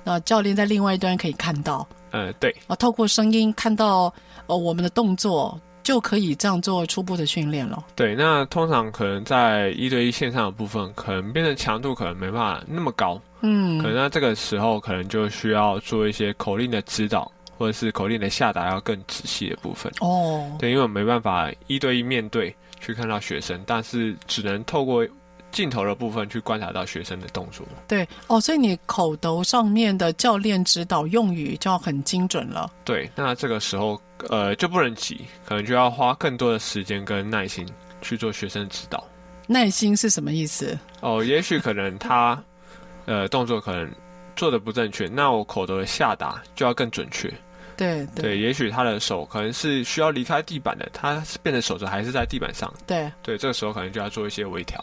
[0.04, 1.84] 那教练在另外一端可以看到。
[2.12, 2.54] 呃，对。
[2.68, 4.14] 啊，透过声音看到
[4.46, 5.60] 呃我们的动作。
[5.86, 7.86] 就可以这样做初步的训练了。
[7.94, 13.20] 对，那通常可能在一对一线上的部分，可能变成强度可能没办法那么高。
[13.42, 19.92] 嗯，可能那这个时候，可能就需要做一些口令的指导，或者是口令的下达要更仔细的部分。
[20.00, 25.06] 哦，对，因为我没办法一对一面对去看到学生，但是只能透过。
[25.52, 32.70] 镜头的部分去观察到学生的动作，对哦，所以你口头上面的教练指导用语就要很精准了。
[32.84, 37.66] 对，那这个时候呃就不能急，可能就要花更多的时间跟耐心
[38.02, 39.02] 去做学生的指导。
[39.46, 40.78] 耐心是什么意思？
[41.00, 42.42] 哦，也许可能他
[43.06, 43.90] 呃动作可能
[44.34, 47.32] 做的不正确，那我口头的下达就要更准确。
[47.76, 52.72] 对对，对，也许他的手可能是需要离开地板的，他变成手肘还是在地板上。
[52.86, 54.82] 对对，这个时候可能就要做一些微调。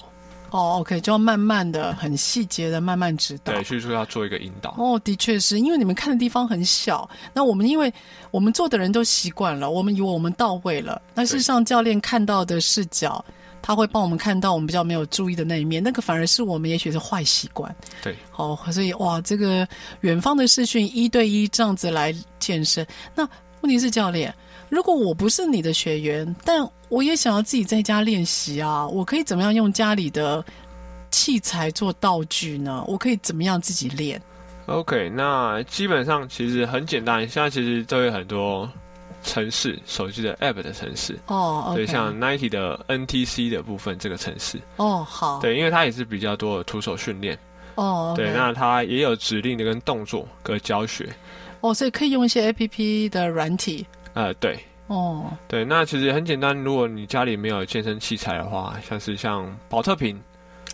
[0.54, 3.52] 哦，OK，就要慢慢的、很细节的慢慢指导。
[3.52, 4.76] 对，所以说要做一个引导。
[4.78, 7.92] 哦，的确是因为你们看的地方很小，那我们因为
[8.30, 11.02] 我们做的人都习惯了，我们以为我们到位了。
[11.16, 13.26] 那事实上，教练看到的视角，
[13.64, 17.76] 他会帮我们看到我们比较没有注意的那一面，那个反而是我们也许是坏习惯。
[18.04, 19.68] 对，哦，所以哇，这个
[20.02, 22.86] 远方的视讯一对一这样子来健身，
[23.16, 23.28] 那
[23.62, 24.32] 问题是教练。
[24.74, 30.44] 如果我不是你的学员，但我也想要自己在家练习啊，我可以怎么样用家里的
[31.12, 32.84] 器材做道具呢？
[32.88, 34.20] 我可以怎么样自己练
[34.66, 38.68] ？OK，那基本上其实很简单，现在其实都有很多
[39.22, 47.38] 城市，手机的 App 的城市哦，对，像 Nike 的 NTC 的部分这个城市哦，好，对，因为它也是比较多的徒手训练
[47.76, 51.08] 哦，对，那它也有指令的跟动作跟教学
[51.62, 53.86] 哦，所以可以用一些 APP 的软体。
[54.14, 56.56] 呃，对，哦，对，那其实很简单。
[56.56, 60.22] 如果你家里没有健身器材的话，像是像保特瓶，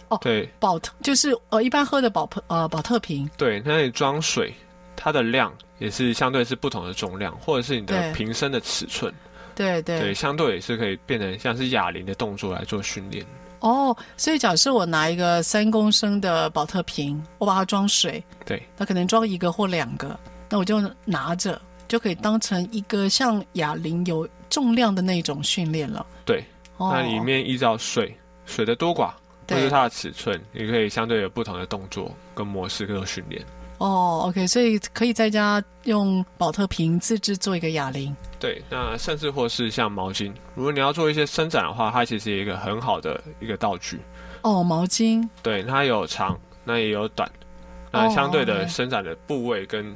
[0.10, 4.54] 哦，对，保特就是呃一般喝的宝特呃保特瓶，对，那里装水，
[4.95, 9.13] 它的量也是相对是不同的重量，或者是你的瓶身的尺寸，
[9.56, 13.25] 对对对，相对也是可以变成像是哑铃的动作来做训练。
[13.62, 21.62] 哦，所以假设我拿一个三公升的保特瓶，我把它装水，对，那可能装一个或两个，那我就拿着。
[21.89, 26.06] 就可以当成一个像哑铃有重量的那种训练了。
[26.23, 26.41] 对，
[26.78, 29.13] 哦，那里面依照水水的多寡，或
[29.47, 33.43] 对是它的尺寸，你可以相对有不同的动作跟模式，各种训练。
[33.80, 38.13] 哦，OK，所以可以在家用保特瓶自制做一个哑铃。
[38.38, 43.99] 对，那甚至或是像毛巾，如果你要做一些伸展的话，它其实有一个很好的一个道具。
[44.41, 45.28] 哦，毛巾。
[45.41, 47.30] 对，它有长，那也有短，
[47.89, 49.95] 那相对哦的伸展的部位跟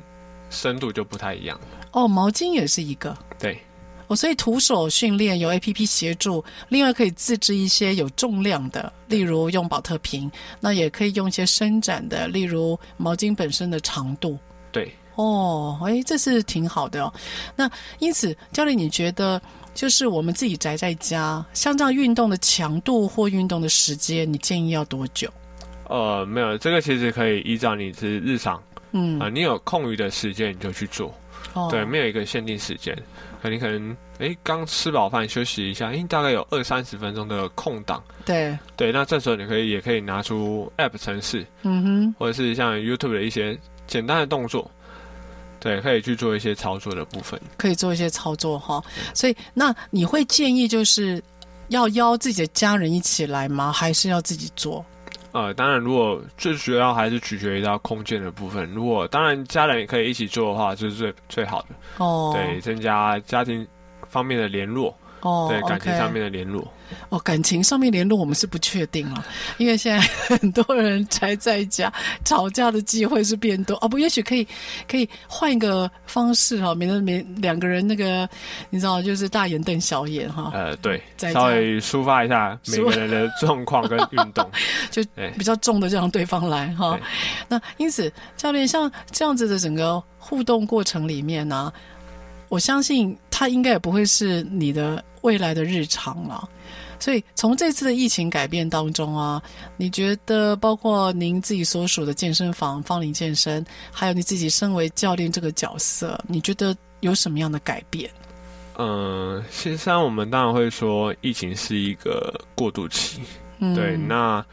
[0.49, 1.59] 深度就不太一样。
[1.93, 3.17] 哦，毛巾也是一个。
[3.39, 3.57] 对，
[4.07, 10.29] 哦，所以徒手训练有 APP 协助，另外可以自制一些有重量的，例如用保特瓶，
[10.59, 14.37] 那也可以用一些伸展的，例如毛巾本身的长度。
[14.71, 17.13] 对，哦，哎，这是挺好的哦。
[17.55, 19.41] 那因此，教练，你觉得
[19.75, 25.31] 就是我们自己宅在家，像这样运动的强度或运动的时间，你建议要多久？
[25.89, 28.59] 呃，没有，这个其实可以依照你是日常，
[28.93, 31.13] 嗯啊、，你有空余的时间你就去做。
[31.53, 32.97] 哦，对，没有一个限定时间，
[33.41, 44.69] 可你可能哎刚吃饱饭休息一下，哎大概有二三十分钟的空档，对，对，那这时候你可以也可以拿出 App 程式，嗯哼，或者是像 YouTube 的一些简单的动作，
[45.59, 47.39] 对，可以去做一些操作的部分。
[47.57, 48.83] 可以做一些操作哈。
[49.13, 51.21] 所以，那你会建议就是
[51.69, 53.71] 要邀自己的家人一起来吗？
[53.71, 54.83] 还是要自己做？
[55.33, 58.71] 呃，当然，如果最主要还是取决于到空间的部分。
[58.71, 61.69] 如果当然家人也可以一起做的话，就是最最好的。
[61.97, 63.67] 哦，对，增加家庭
[64.07, 66.71] 方面的联络，哦，对感情上面的联络。
[67.09, 69.25] 哦，感情上面联络我们是不确定了，
[69.57, 69.99] 因为现在
[70.37, 71.91] 很多人宅在家，
[72.23, 73.87] 吵架的机会是变多哦。
[73.87, 74.47] 不，也许可以
[74.87, 78.29] 可以换一个方式哈，免得免两个人那个
[78.69, 84.47] 你知道，就是大眼瞪小眼哈，呃，对，稍微抒发一下每个人的状况跟运动。
[84.91, 85.03] 就
[85.37, 87.01] 比较重的就让对方来哈对。
[87.47, 91.73] 那因此，教练像这样子的整个互动过程里面呢、
[92.53, 96.47] 我相信它应该也不会是你的未来的日常了。
[96.99, 99.41] 所以从这次的疫情改变当中啊，
[99.75, 108.07] 你觉得包括您自己所属的健身房方林健身，还有你自己身为教练这个角色，你觉得有什么样的改变？
[108.77, 113.19] 嗯，其实上我们当然会说，疫情是一个过渡期。
[113.57, 114.45] 嗯，对，那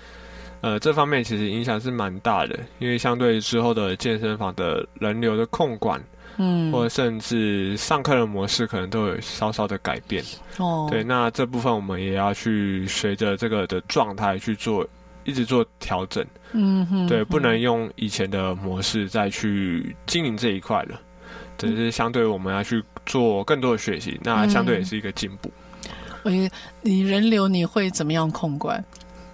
[0.62, 6.02] 呃这方面其实影响是蛮大的，因为相对之后的健身房的人流的控管，
[6.36, 10.24] 嗯，或者甚至上课的模式，可能都有稍稍的改变。
[10.58, 14.86] 哦，对，那这部分我们也要去随着这个的状态去做，
[15.24, 16.24] 一直做调整。
[16.52, 21.00] 嗯哼，对，不能用以前的模式再去经营这一块了。
[21.58, 25.52] 只是相对我们要去做更多的学习，那相对也是一个进步。
[26.22, 28.82] 我觉得你人流你会怎么样控管？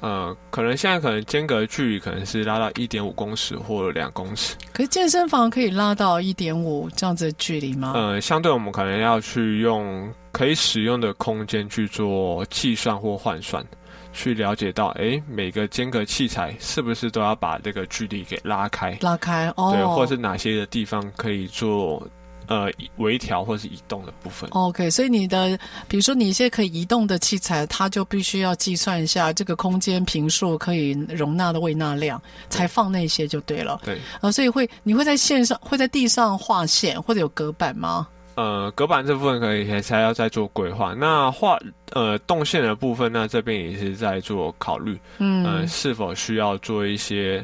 [0.07, 4.55] 呃，可能现在可能间隔距离可能是拉到一点五公尺或两公尺。
[4.73, 7.93] 可是健身房可以拉到一点五这样子的距离吗？
[7.97, 13.67] 呃，相对我们可能要去用可以使用的空间去做计算或换算，
[14.13, 18.97] 去了解到，哎，每个间隔器材是不是都要把这个距离给拉开？
[19.01, 22.07] 拉开哦，对，或是哪些的地方可以做
[22.47, 24.49] 呃微调或是移动的部分。
[24.51, 33.81] OK，所以你的比如说你一些可以移动的器材，它就必须要计算一下这个空间坪数可以容纳的位纳量，才放那些就对了。
[33.85, 38.09] 对，啊，所以会你会在线上会在地上画线或者有隔板吗？
[38.35, 40.93] 呃，隔板这部分可以还要再做规划。
[40.93, 41.59] 那画
[41.93, 47.43] 呃动线的部分，那这边也是在做考虑，嗯，呃，是否需要做一些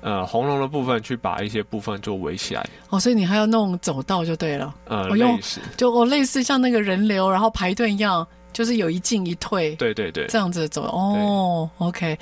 [0.00, 2.66] 呃红龙的部分，去把一些部分做围起来。
[2.90, 5.38] 哦，所以你还要弄走道就对了，呃，我用
[5.76, 9.74] 就我、哦、类似像那个人流然后排队一样，就是有一进一退。
[9.76, 12.16] 对对对，这样子走哦，OK，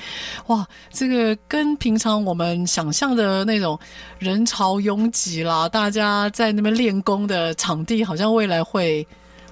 [0.47, 3.79] 哇，这个跟平常我们想象的那种
[4.19, 9.07] 人潮拥挤啦，大家在那边练功的场地，好像未来会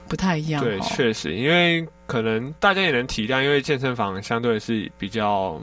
[0.08, 0.64] 不太一样、哦。
[0.64, 5.60] 对，确实，因为可能大家也能体谅，因为健身房相对是比较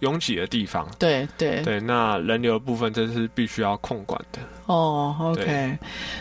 [0.00, 0.88] 拥挤的地方。
[0.98, 4.38] 对对对，那人流的部分这是必须要控管的。
[4.66, 5.78] 哦，OK，对，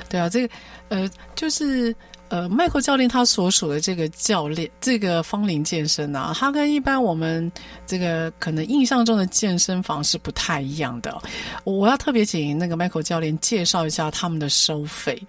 [0.10, 0.54] 对啊，这个
[0.90, 1.96] 呃，就是
[2.30, 7.52] 呃，Michael 教练他所属的这个教练，这个芳龄健身啊，他跟一般我们
[7.86, 11.20] 这个可能印象中的健身房是不太一样的。
[11.64, 15.20] 我要特别请那个 Michael 教练介绍一下他们的收费，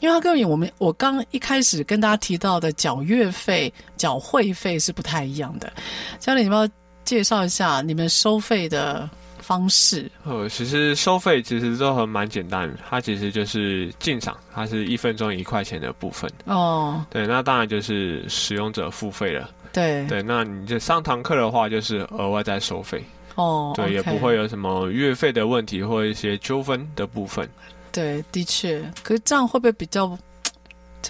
[0.00, 5.72] 因为他跟我们我刚一开始跟大家提到的缴月费、缴会费是不太一样的。
[6.18, 10.10] 教练，你要不要介绍一下你们收费的方式？
[10.24, 16.30] 呃，其实收费其实都很蛮简单的，它其实就是进场，它是一分钟一块钱的部分。
[16.46, 19.50] 哦，对，那当然就是使用者付费了。
[19.72, 23.04] 对对，那你这上堂课的话，就是额外再收费。
[23.34, 27.48] 哦，对也不会有什么月费的问题或一些纠纷的部分。
[27.90, 30.18] 对，的确，可是这样会不会比较，会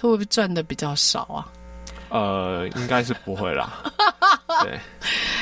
[0.01, 1.47] 不会赚的比较少啊？
[2.15, 3.83] 呃，应该是不会啦。
[4.63, 4.79] 对，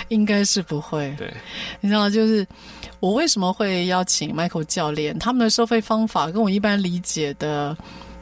[0.07, 1.13] 应该是不会。
[1.19, 1.32] 对，
[1.82, 2.45] 你知道，就是
[2.99, 5.17] 我为什么会邀请 Michael 教练？
[5.19, 7.78] 他们的收费方法跟我一般理解的。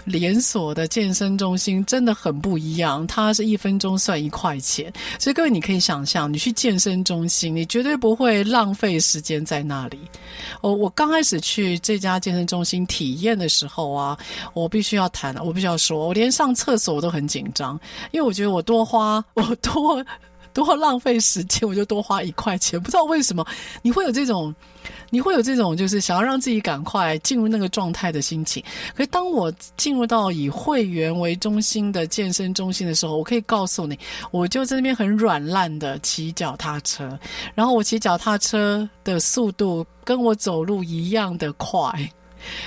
[0.06, 10.00] 连锁的健身中心真的很不一样，它是一分钟算一块钱，所以各位你可以想象，你去健身中心，你绝对不会浪费时间在那里。
[10.62, 14.18] 我我刚开始去这家健身中心体验的时候啊，
[14.54, 17.80] 我必须要谈，我必须要说，我连上厕所我都很紧张，
[18.12, 20.04] 因为我觉得我多花，我多
[20.54, 23.46] 多浪费时间，我就多花一块钱，不知道为什么
[23.82, 24.54] 你会有这种。
[25.12, 28.64] 你会有这种就是想要让自己赶快进入那个状态的心情。
[28.96, 34.00] 可是当我进入到以会员为中心的健身中心的时候，我可以告诉你，
[34.32, 37.20] 我就在那边很软烂的骑脚踏车，
[37.54, 41.92] 然后我骑脚踏车的速度跟我走路一样的快。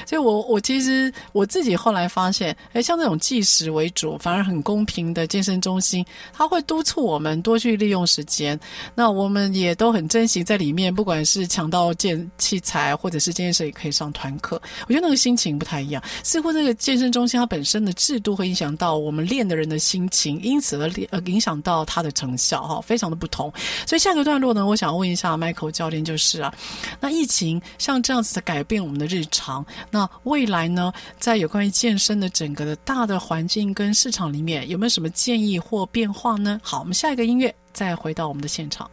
[0.07, 8.59] 所以我，我其实我自己后来发现，哎，像这种计时为主，反而很公平的健身中心，他会督促我们多去利用时间。
[8.95, 14.61] 那我们也都很珍惜在里面，不管是抢到健器材，或者是健身也可以上团课。
[14.87, 16.03] 我觉得那个心情不太一样。
[16.23, 23.53] 似乎这个健身中心它本身的制度会影响到我们练的人的心情，因此而呃影响到它的成效哈，非常的不同。
[23.87, 26.55] 所以下个段落呢，我想问一下 Michael 教练，就是啊，
[27.01, 29.64] 那疫情像这样子的改变我们的日常。
[29.91, 36.61] 那未来呢，在有关于健身的整个的大的环境跟市场里面，有没有什么建议或变化呢？
[36.63, 38.91] 好，我们下一个音乐，再回到我们的现场。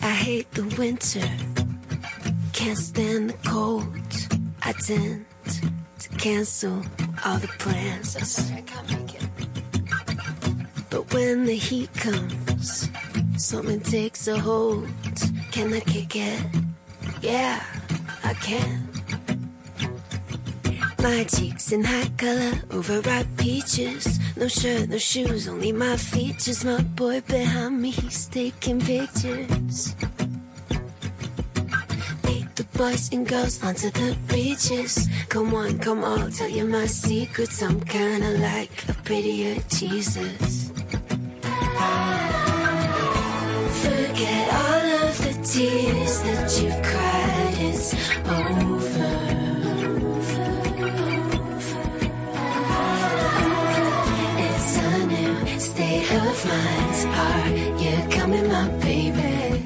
[0.00, 1.28] I hate the winter,
[2.52, 3.84] can't stand the cold.
[4.60, 6.82] I tend to cancel
[7.24, 8.16] all the plans.
[8.16, 9.22] I can't make it.
[10.90, 12.88] But when the heat comes,
[13.36, 14.86] something takes a hold.
[15.52, 16.40] Can I kick it?
[17.22, 17.60] Yeah,
[18.22, 18.87] I can.
[21.00, 24.18] My cheeks in high color, overripe peaches.
[24.36, 26.64] No shirt, no shoes, only my features.
[26.64, 29.94] My boy behind me, he's taking pictures.
[32.58, 35.08] The boys and girls onto the beaches.
[35.28, 37.62] Come on, come on, tell you my secrets.
[37.62, 40.72] I'm kinda like a prettier Jesus.
[43.82, 47.94] Forget all of the tears that you've cried, it's
[48.26, 49.47] over.
[55.88, 56.96] State of mind.
[57.24, 57.48] Are
[57.82, 59.64] you coming, my baby?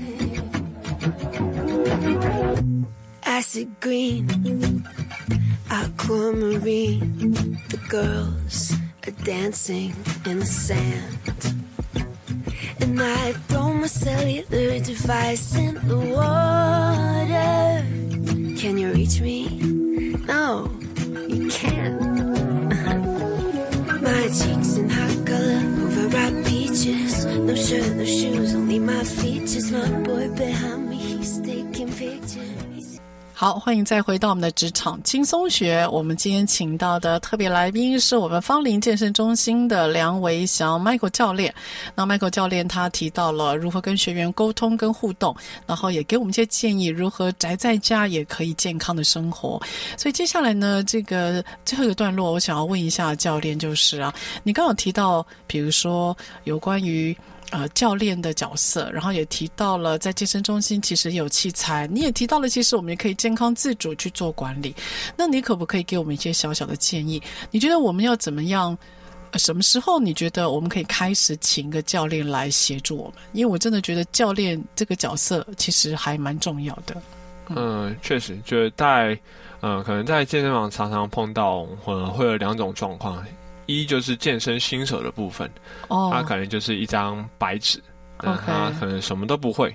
[3.24, 4.86] Acid green,
[5.70, 7.58] aquamarine.
[7.68, 8.74] The girls
[9.06, 9.94] are dancing
[10.26, 11.54] in the sand.
[12.80, 17.84] And I throw my cellular device in the water.
[18.60, 19.58] Can you reach me?
[20.26, 20.70] No,
[26.12, 29.70] ripe peaches, no shirt, no shoes, only my features.
[29.72, 30.91] My boy behind me.
[33.42, 35.84] 好，欢迎再回到我们的职场轻松学。
[35.90, 41.52] 我们今天请到的特别来宾是我们芳林健身中心的梁维祥 Michael 教练。
[41.96, 45.34] 那 Michael 教练他提到了如何跟学员沟通跟互动，
[45.66, 49.60] 然后也给我们一些建议，如何宅在家也可以健康的生活。
[49.96, 54.14] 所以接下来呢，这个最后一个段落，我想要问一下教练，就是啊，
[54.44, 57.16] 你刚刚提到，比如说有关于。
[57.52, 64.74] 呃，教练的角色，然后也提到了在健身中心其实有器材，你也提到了其实我们也可以健康自主去做管理。
[65.16, 67.22] 那你可不可以给我们一些小小的建议？
[67.50, 68.76] 你觉得我们要怎么样？
[69.34, 73.14] 什么时候你觉得我们可以开始请一个教练来协助我们？
[73.32, 77.00] 因为我真的觉得教练这个角色其实还蛮重要的。
[77.48, 79.18] 嗯，确实，就是在
[79.60, 83.22] 呃，可能在健身房常常碰到，呃，会有两种状况。
[83.66, 85.50] 一就是健身新手的部分，
[85.88, 87.82] 哦，他可能就是一张白纸，
[88.20, 89.74] 那他可能什么都不会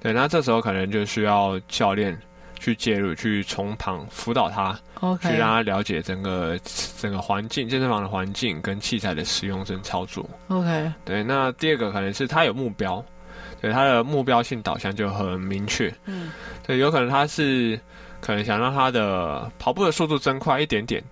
[0.00, 2.18] 对，那这时候可能就需要教练
[2.58, 5.30] 去介入，去从旁辅导他，okay.
[5.30, 6.58] 去让他了解整个
[6.98, 10.28] 整个环境，健身房的环境跟器材的使用跟操作。
[10.48, 13.04] OK，对，那第二个可能是他有目标，
[13.60, 16.30] 对，他的目标性导向就很明确，嗯，
[16.66, 17.78] 对，有可能他是
[18.20, 21.02] 可能想让他的跑步的速度增快一点点。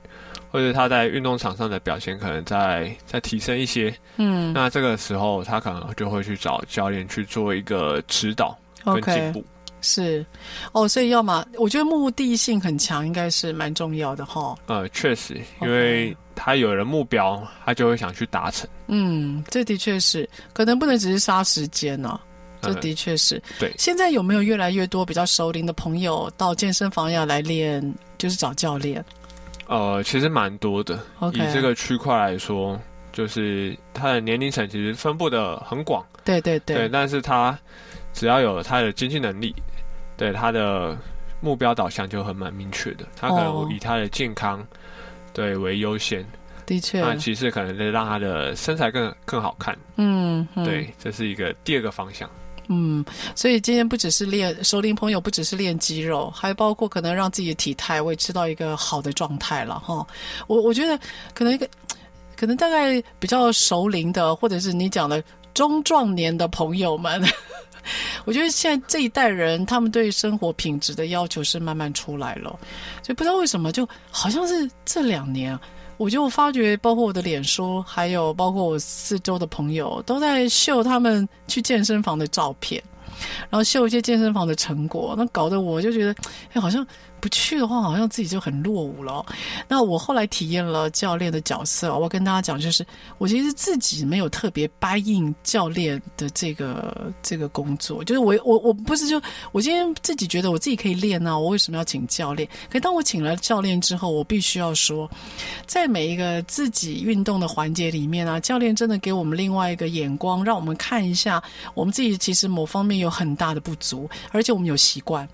[0.58, 9.38] 或者他在运动场上的表现可能再再提升一些，嗯，那这个时候他可能就会去找教练去做一个指导跟进步。
[9.38, 9.44] Okay,
[9.82, 10.26] 是，
[10.72, 14.58] 哦，所以要么我觉得目的性很强，应该是蛮重要的哈。
[14.66, 18.68] 呃，确实，因为他有了目标，他就会想去达成。
[18.88, 22.20] 嗯，这的确是，可能不能只是杀时间呢、啊。
[22.60, 23.42] 这的确是、嗯。
[23.60, 29.04] 对，现在有没有越来越多比较熟龄的朋友到健身房要来练，就是找教练？
[29.68, 30.98] 呃，其实蛮多的。
[31.32, 32.80] 以这个区块来说，
[33.12, 37.56] 就是他的年龄层其实分布的很广，对对对，对，但是他
[38.12, 39.54] 只要有他的经济能力，
[40.16, 40.96] 对他的
[41.40, 44.66] 目标导向就很蛮明确的，他可能以他的健康
[45.32, 46.24] 对为优先。
[46.64, 49.74] 的确，那其实可能是让他的身材更更好看。
[49.96, 52.28] 嗯，嗯，对，这是一个第二个方向。
[52.68, 53.04] 嗯，
[53.34, 60.06] 所以今天不只是练熟龄朋友，不只是练肌肉，还包括可能让自己的体态维持到一个好的状态了哈。
[60.46, 60.98] 我我觉得
[61.34, 61.68] 可能一个，
[62.36, 65.22] 可能大概比较熟龄的，或者是你讲的
[65.54, 67.22] 中壮年的朋友们，
[68.26, 72.58] 我觉得现在这一代人，他们对生活品质的要求是慢慢出来了，
[73.02, 75.58] 就不知道为什么，就好像是这两年。
[75.98, 82.82] 我就发觉，包括我的脸书，还有包括我四周的朋友，都在秀他们去健身房的照片，
[83.50, 86.14] 然后秀一些健身房的成果，那搞得我就觉得，
[86.54, 86.86] 哎，好像。
[87.20, 89.24] 不去的话，好像自己就很落伍了。
[89.66, 92.86] 那我后来体验了教练的角色，我跟大家讲，就是
[93.18, 99.20] 我其实自己没有特别答应教练的这个这个工作，就是我我我不是就
[99.52, 102.48] 我今天自己觉得我自己可以练啊，我为什么要请教练？
[102.70, 105.10] 可当我请了教练之后，我必须要说，
[105.66, 111.42] 在每一个自己运动的环节里面啊，教练真的给我们另外一个眼光，让我们看一下
[111.74, 115.28] 我们自己其实某方面有很大的不足，而且我们有习惯。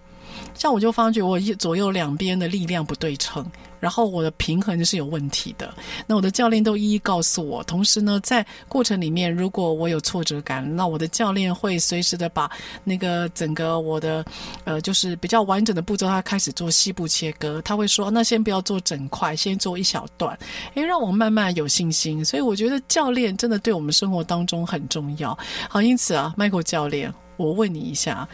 [0.55, 3.45] 像我就发觉我一左右两边的力量不对称，
[3.81, 5.75] 然后我的平衡是有问题的。
[6.07, 12.51] 那我的教练都一一告诉我，同时呢，在过程里面，如果我有挫折感，那我的教练会随时的把
[12.83, 14.25] 那个整个我的
[14.65, 17.61] 呃，就是比较完整的步骤，他开始做细部切割。
[17.63, 20.39] 他会说，那先不要做整块，先做一小段，
[20.75, 22.25] 诶，让我慢慢有信心。
[22.25, 25.37] 所以我觉得教练真的对我们生活当中很重要。
[25.69, 28.27] 好，因此啊，Michael 教练，我问你一下，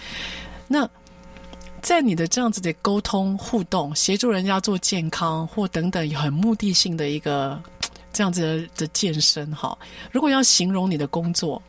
[0.68, 0.88] 那。
[1.82, 7.60] 在你的这样子的沟通互动，协助人家做健康或等等很目的性的一个
[8.12, 9.76] 这样子的，的健身哈，
[10.10, 11.60] 如果要形容你的工作，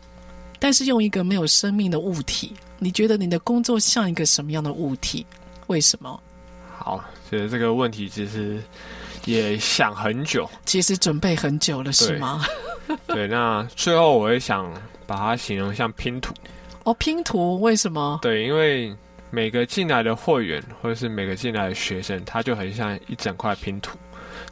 [0.60, 5.26] 但是用一个没有生命的物体，你觉得你的工作像一个什么样的物体？
[5.68, 6.20] 为什么？
[6.78, 8.62] 好，所以这个问题其实
[9.26, 12.44] 也想很久，其实准备很久了，是吗？
[13.08, 14.72] 对，那最后我也想
[15.06, 16.34] 把它形容像拼图。
[16.84, 18.20] 哦，拼图为什么？
[18.22, 18.94] 对，因为。
[19.32, 23.98] 每个进来的会员，或者是每个进来的学生，他就很像一整块拼图。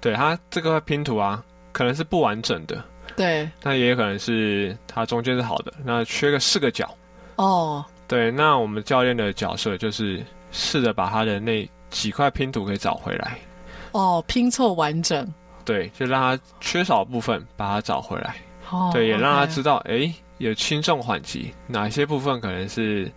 [0.01, 2.83] 对，他这个拼图啊，可能是不完整的，
[3.15, 6.89] 对，那也可能是它中间是好的，那缺个四个角。
[7.35, 13.37] 哦，对，那我们教练的角色就是试着把他的那几块拼图给找回来。
[13.91, 15.27] 哦，拼凑完整。
[15.65, 18.35] 对，就让他缺少部分把它找回来。
[18.69, 23.11] 哦，对，也让他知道，哎有轻重缓急，哪些部分可能是。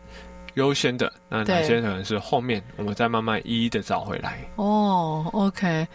[0.54, 4.38] 优先的，那哪些可能是后面，我们再慢慢一一的找回来。
[4.56, 5.86] 哦，OK，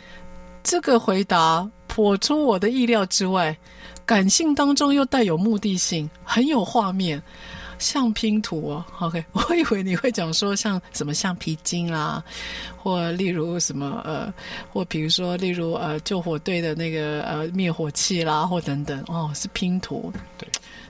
[0.63, 3.55] 这个回答颇出我的意料之外，
[4.05, 7.21] 感性当中又带有目的性，很有画面，
[7.77, 8.85] 像拼图哦。
[8.99, 12.23] OK， 我以为你会讲说像什么橡皮筋啦，
[12.75, 14.33] 或例如什么呃，
[14.73, 19.03] 或比如说例如呃救火队的那个呃灭火器啦，或等等。
[19.07, 20.11] 哦，是拼图。
[20.37, 20.47] 对。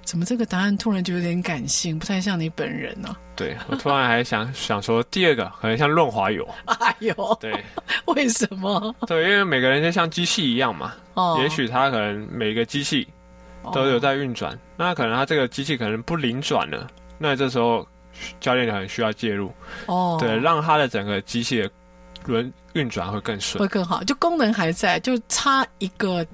[0.08, 3.10] 怎么这个答案突然就有点感性，不太像你本人呢？
[3.10, 3.20] 啊？
[3.36, 6.48] 对，我突然还想 想说，第二个可能像润滑油。
[6.66, 7.62] 哎呦，对，
[8.08, 8.96] 为什么？
[9.06, 10.94] 对，因为每个人就像机器一样嘛。
[11.16, 11.38] 哦。
[11.42, 13.06] 也许他可能每个机器
[13.74, 16.88] 都有在运转，哦，那可能他这个机器可能不灵转了，
[17.18, 17.86] 那这时候
[18.40, 19.52] 教练很需要介入。
[19.88, 20.18] 哦。
[20.22, 21.70] 对，让他的整个机器的
[22.26, 24.02] 轮运转会更顺，会更好。
[24.06, 26.26] 就功能还在，就差一个，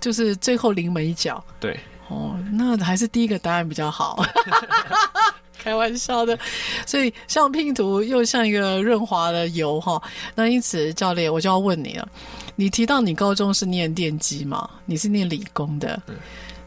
[0.00, 1.44] 就是最后临门一脚。
[1.60, 1.78] 对。
[2.08, 4.24] 哦，那还是第一个答案比较好，
[5.62, 6.38] 开玩笑的。
[6.86, 10.02] 所以像拼图又像一个润滑的油哈。
[10.34, 12.08] 那因此，教练我就要问你了，
[12.56, 14.68] 你提到你高中是念电机嘛？
[14.86, 16.00] 你是念理工的，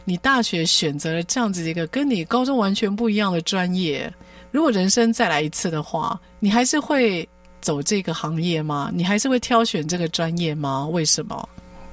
[0.04, 4.12] 你大学选择了这样子一个跟你高中完全不一样的专业。
[4.52, 7.28] 如果人生再来一次的话，你还是会
[7.60, 8.90] 走这个行业吗？
[8.94, 10.86] 你还是会挑选这个专业吗？
[10.86, 11.48] 为什么？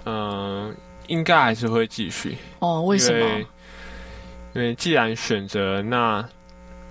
[0.06, 0.76] 嗯、呃。
[1.10, 2.82] 应该还是会继续哦？
[2.84, 3.46] 为什么？
[4.54, 6.28] 因为，既然选择，那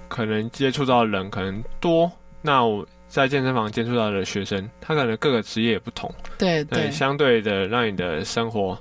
[0.08, 2.10] 可能接触到的人可能多。
[2.42, 8.78] 那我在健身房接触到的学生，他可能各个职业也不同，对对，对，相对的让你的生活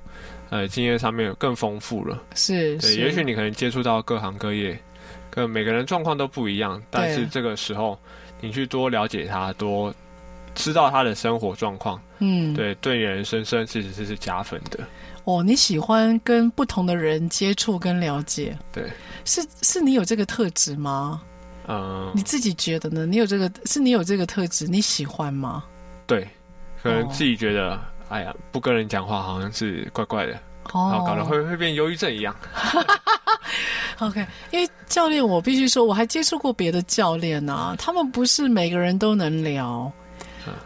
[0.49, 2.21] 呃经验上面更丰富了。
[2.35, 4.77] 是，对，也许你可能接触到各行各业，
[5.29, 7.97] 跟每个人状况都不一样，但是这个时候
[8.41, 9.93] 你去多了解他，多
[10.57, 14.79] 知道他的生活状况，嗯，对，对人生生其实是是加分的。
[15.23, 18.89] 哦，你喜欢跟不同的人接触跟了解，对，
[19.23, 21.21] 是是你有这个特质吗？
[21.67, 23.05] 嗯，你自己觉得呢？
[23.05, 25.63] 你有这个，是你有这个特质，你喜欢吗？
[26.05, 26.27] 对，
[26.81, 27.79] 可能自己觉得，哦、
[28.09, 30.33] 哎呀，不跟人讲话好像是怪怪的。
[30.73, 32.35] 哦，然后搞得会会变忧郁症一样。
[33.99, 39.91] OK，因为教练，我必须说，我还接触过别的教练啊，他们不是每个人都能聊，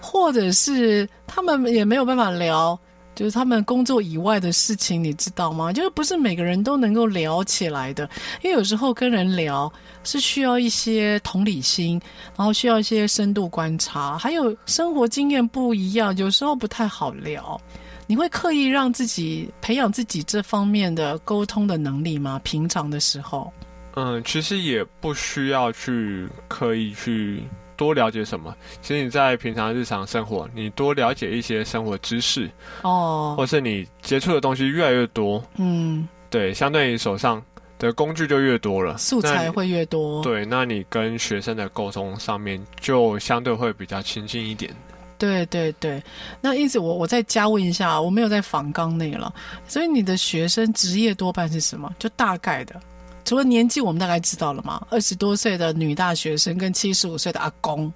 [0.01, 2.77] 或者是他们也没有办法聊，
[3.15, 5.71] 就是他们工作以外的事情，你知道吗？
[5.73, 8.09] 就是不是每个人都能够聊起来的，
[8.41, 9.71] 因为有时候跟人聊
[10.03, 12.01] 是需要一些同理心，
[12.38, 17.59] 然后需要一些深度观察，还有生活经验不一样，有时候不太好聊。
[18.07, 22.41] 你会刻意让自己培养自己这方面的沟通的能力吗？
[22.43, 23.53] 平常的时候，
[23.95, 27.41] 嗯，其实也不需要去刻意去
[27.82, 28.55] 多了解什么。
[28.79, 32.47] 其实你在平常日常生活，你多了解一些生活知识，
[32.84, 37.43] 哦，或是你接触的东西越来越多，嗯，对，相对于手上
[37.79, 44.71] 的工具就越多了，素材会越多，对，那你跟学生的沟通上面就相对会比较亲近一点。
[45.17, 46.01] 对对对，
[46.39, 49.34] 那因此我我再加问一下，我没有在访纲内了，
[49.67, 51.91] 所以你的学生职业多半是什么？
[51.97, 52.79] 就大概的，
[53.24, 54.86] 除了年纪，我们大概知道了嘛？
[54.89, 57.91] 二十多岁的女大学生跟七十五岁的阿公，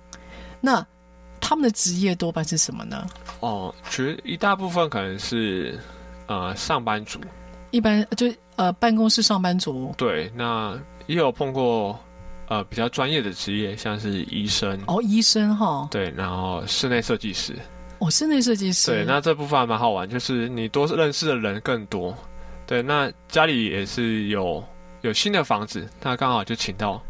[0.61, 0.85] 那
[1.39, 3.05] 他们的职业多半是什么呢？
[3.39, 5.79] 哦，其实一大部分可能是
[6.27, 7.19] 呃上班族，
[7.71, 9.93] 一般就呃办公室上班族。
[9.97, 11.97] 对，那也有碰过。
[12.47, 17.55] 呃，比较专业的职业，像是医生哦，医生哈，对，然后室内设计师，
[17.97, 22.15] 哦，室内设计师，对，那这部分还蛮好玩，就是你多认识的人更多，
[22.67, 24.63] 对，那家里也是有
[25.05, 27.01] 有新的房子，那刚好就请到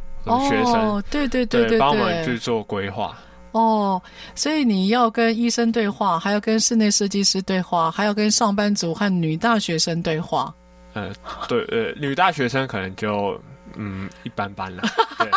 [0.49, 3.17] 学生，哦，对对对对，帮我们去做规划，
[3.51, 4.01] 哦，
[4.35, 10.53] 所以你要跟医生对话，还要跟室内设计师对话，还要跟上班族和女大学生对话，
[10.93, 11.11] 呃，
[11.47, 13.39] 对，呃，女大学生可能就。
[13.77, 14.83] 嗯，一般般了。
[15.19, 15.29] 对，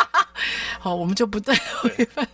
[0.79, 2.25] 好，我们就不再回翻。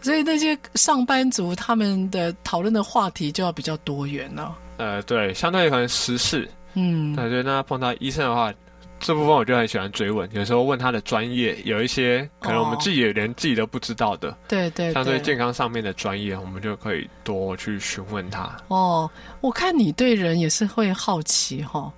[0.00, 4.56] 所以那些上班族他们的讨论的话题就要比较多元了。
[4.78, 7.42] 呃，对，相对于可能时事，嗯，对对。
[7.42, 8.50] 那碰到医生的话，
[8.98, 14.92] 这部分我就很喜欢追问，有时候问他的专业，有一些可能我们自己也连自己都不知道的，对对。
[14.92, 18.56] 相对健康上面的专业，我们就可以多去询问他。
[18.68, 21.80] 哦，我看你对人也是会好奇哈。
[21.80, 21.92] 哦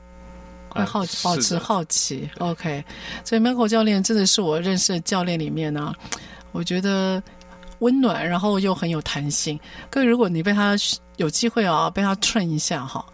[0.71, 2.85] 会好保持好奇，OK。
[3.25, 5.95] 所以 Michael 教练真的是我认识的教练里面呢、啊，
[6.53, 7.21] 我觉得
[7.79, 9.59] 温暖，然后又很有弹性。
[9.89, 10.77] 各位，如果你被他
[11.17, 13.05] 有机会啊，被他 train 一下哈，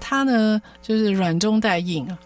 [0.00, 2.18] 他呢就是软中带硬啊，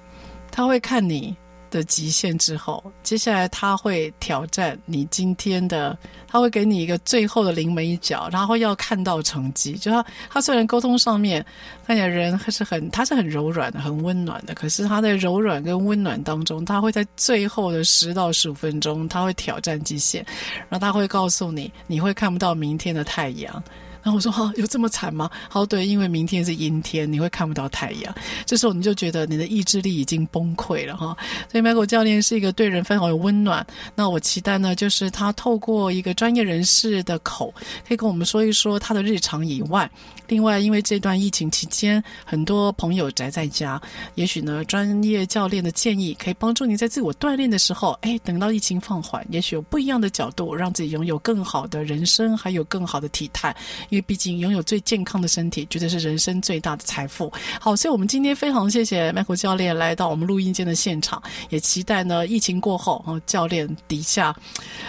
[0.60, 1.34] 他会看你
[1.70, 5.96] 的极限之后，接下来他会挑战你今天的，
[6.28, 9.72] 他会给你一个最后的临门一脚，然后要看到成绩。
[9.72, 11.42] 就他，他虽然沟通上面
[11.86, 20.22] 看起来人还是很，他是很柔软的，很温暖的，可是他在柔软跟温暖当中，他会在最后的十到十五分钟，他会挑战极限，
[20.68, 23.64] 然后他会告诉你，你会看不到明天的太阳。
[24.02, 28.14] 然后我说：“哈、有这么惨吗？”好，对，因为明天是阴天，你会看不到太阳。
[28.46, 31.16] 这时候你就觉得你的意志力已经崩溃了哈。
[31.50, 33.66] 所以，Michael 教练是一个对人非常有温暖。
[33.94, 37.52] 那我期待呢，就是他透过一个专业人士的口，
[37.86, 39.90] 可以跟我们说一说他的日常以外。
[40.28, 43.80] 另外，因为这段疫情期间，很多朋友宅在家，
[44.14, 53.54] 也许呢，专业教练的建议可以帮助你在自我锻炼的时候，哎，等到疫情放缓，也许有不一样的角度，让自己拥有更好的人生，还有更好的体态。
[53.90, 57.32] 因为毕竟拥有最健康的身体，绝对是人生最大的财富。
[57.60, 64.34] 好，所以我们今天非常谢谢 Michael 教练来到我们录音间的现场，也期待呢，疫情过后，哦，教练底下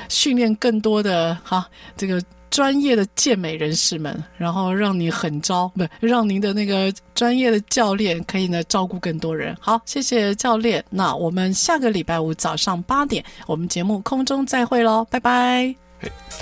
[0.10, 2.22] 训练更多的哈这个。
[2.52, 9.56] 专业的健美人士们，然后让你狠招，不，让您的那个专业的教练可以呢照顾更多人。
[9.62, 10.84] 好，谢谢教练。
[10.90, 15.74] 那我们下个礼拜五早上八点，我们节目空中再会喽，拜拜。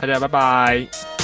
[0.02, 1.19] 大家拜拜。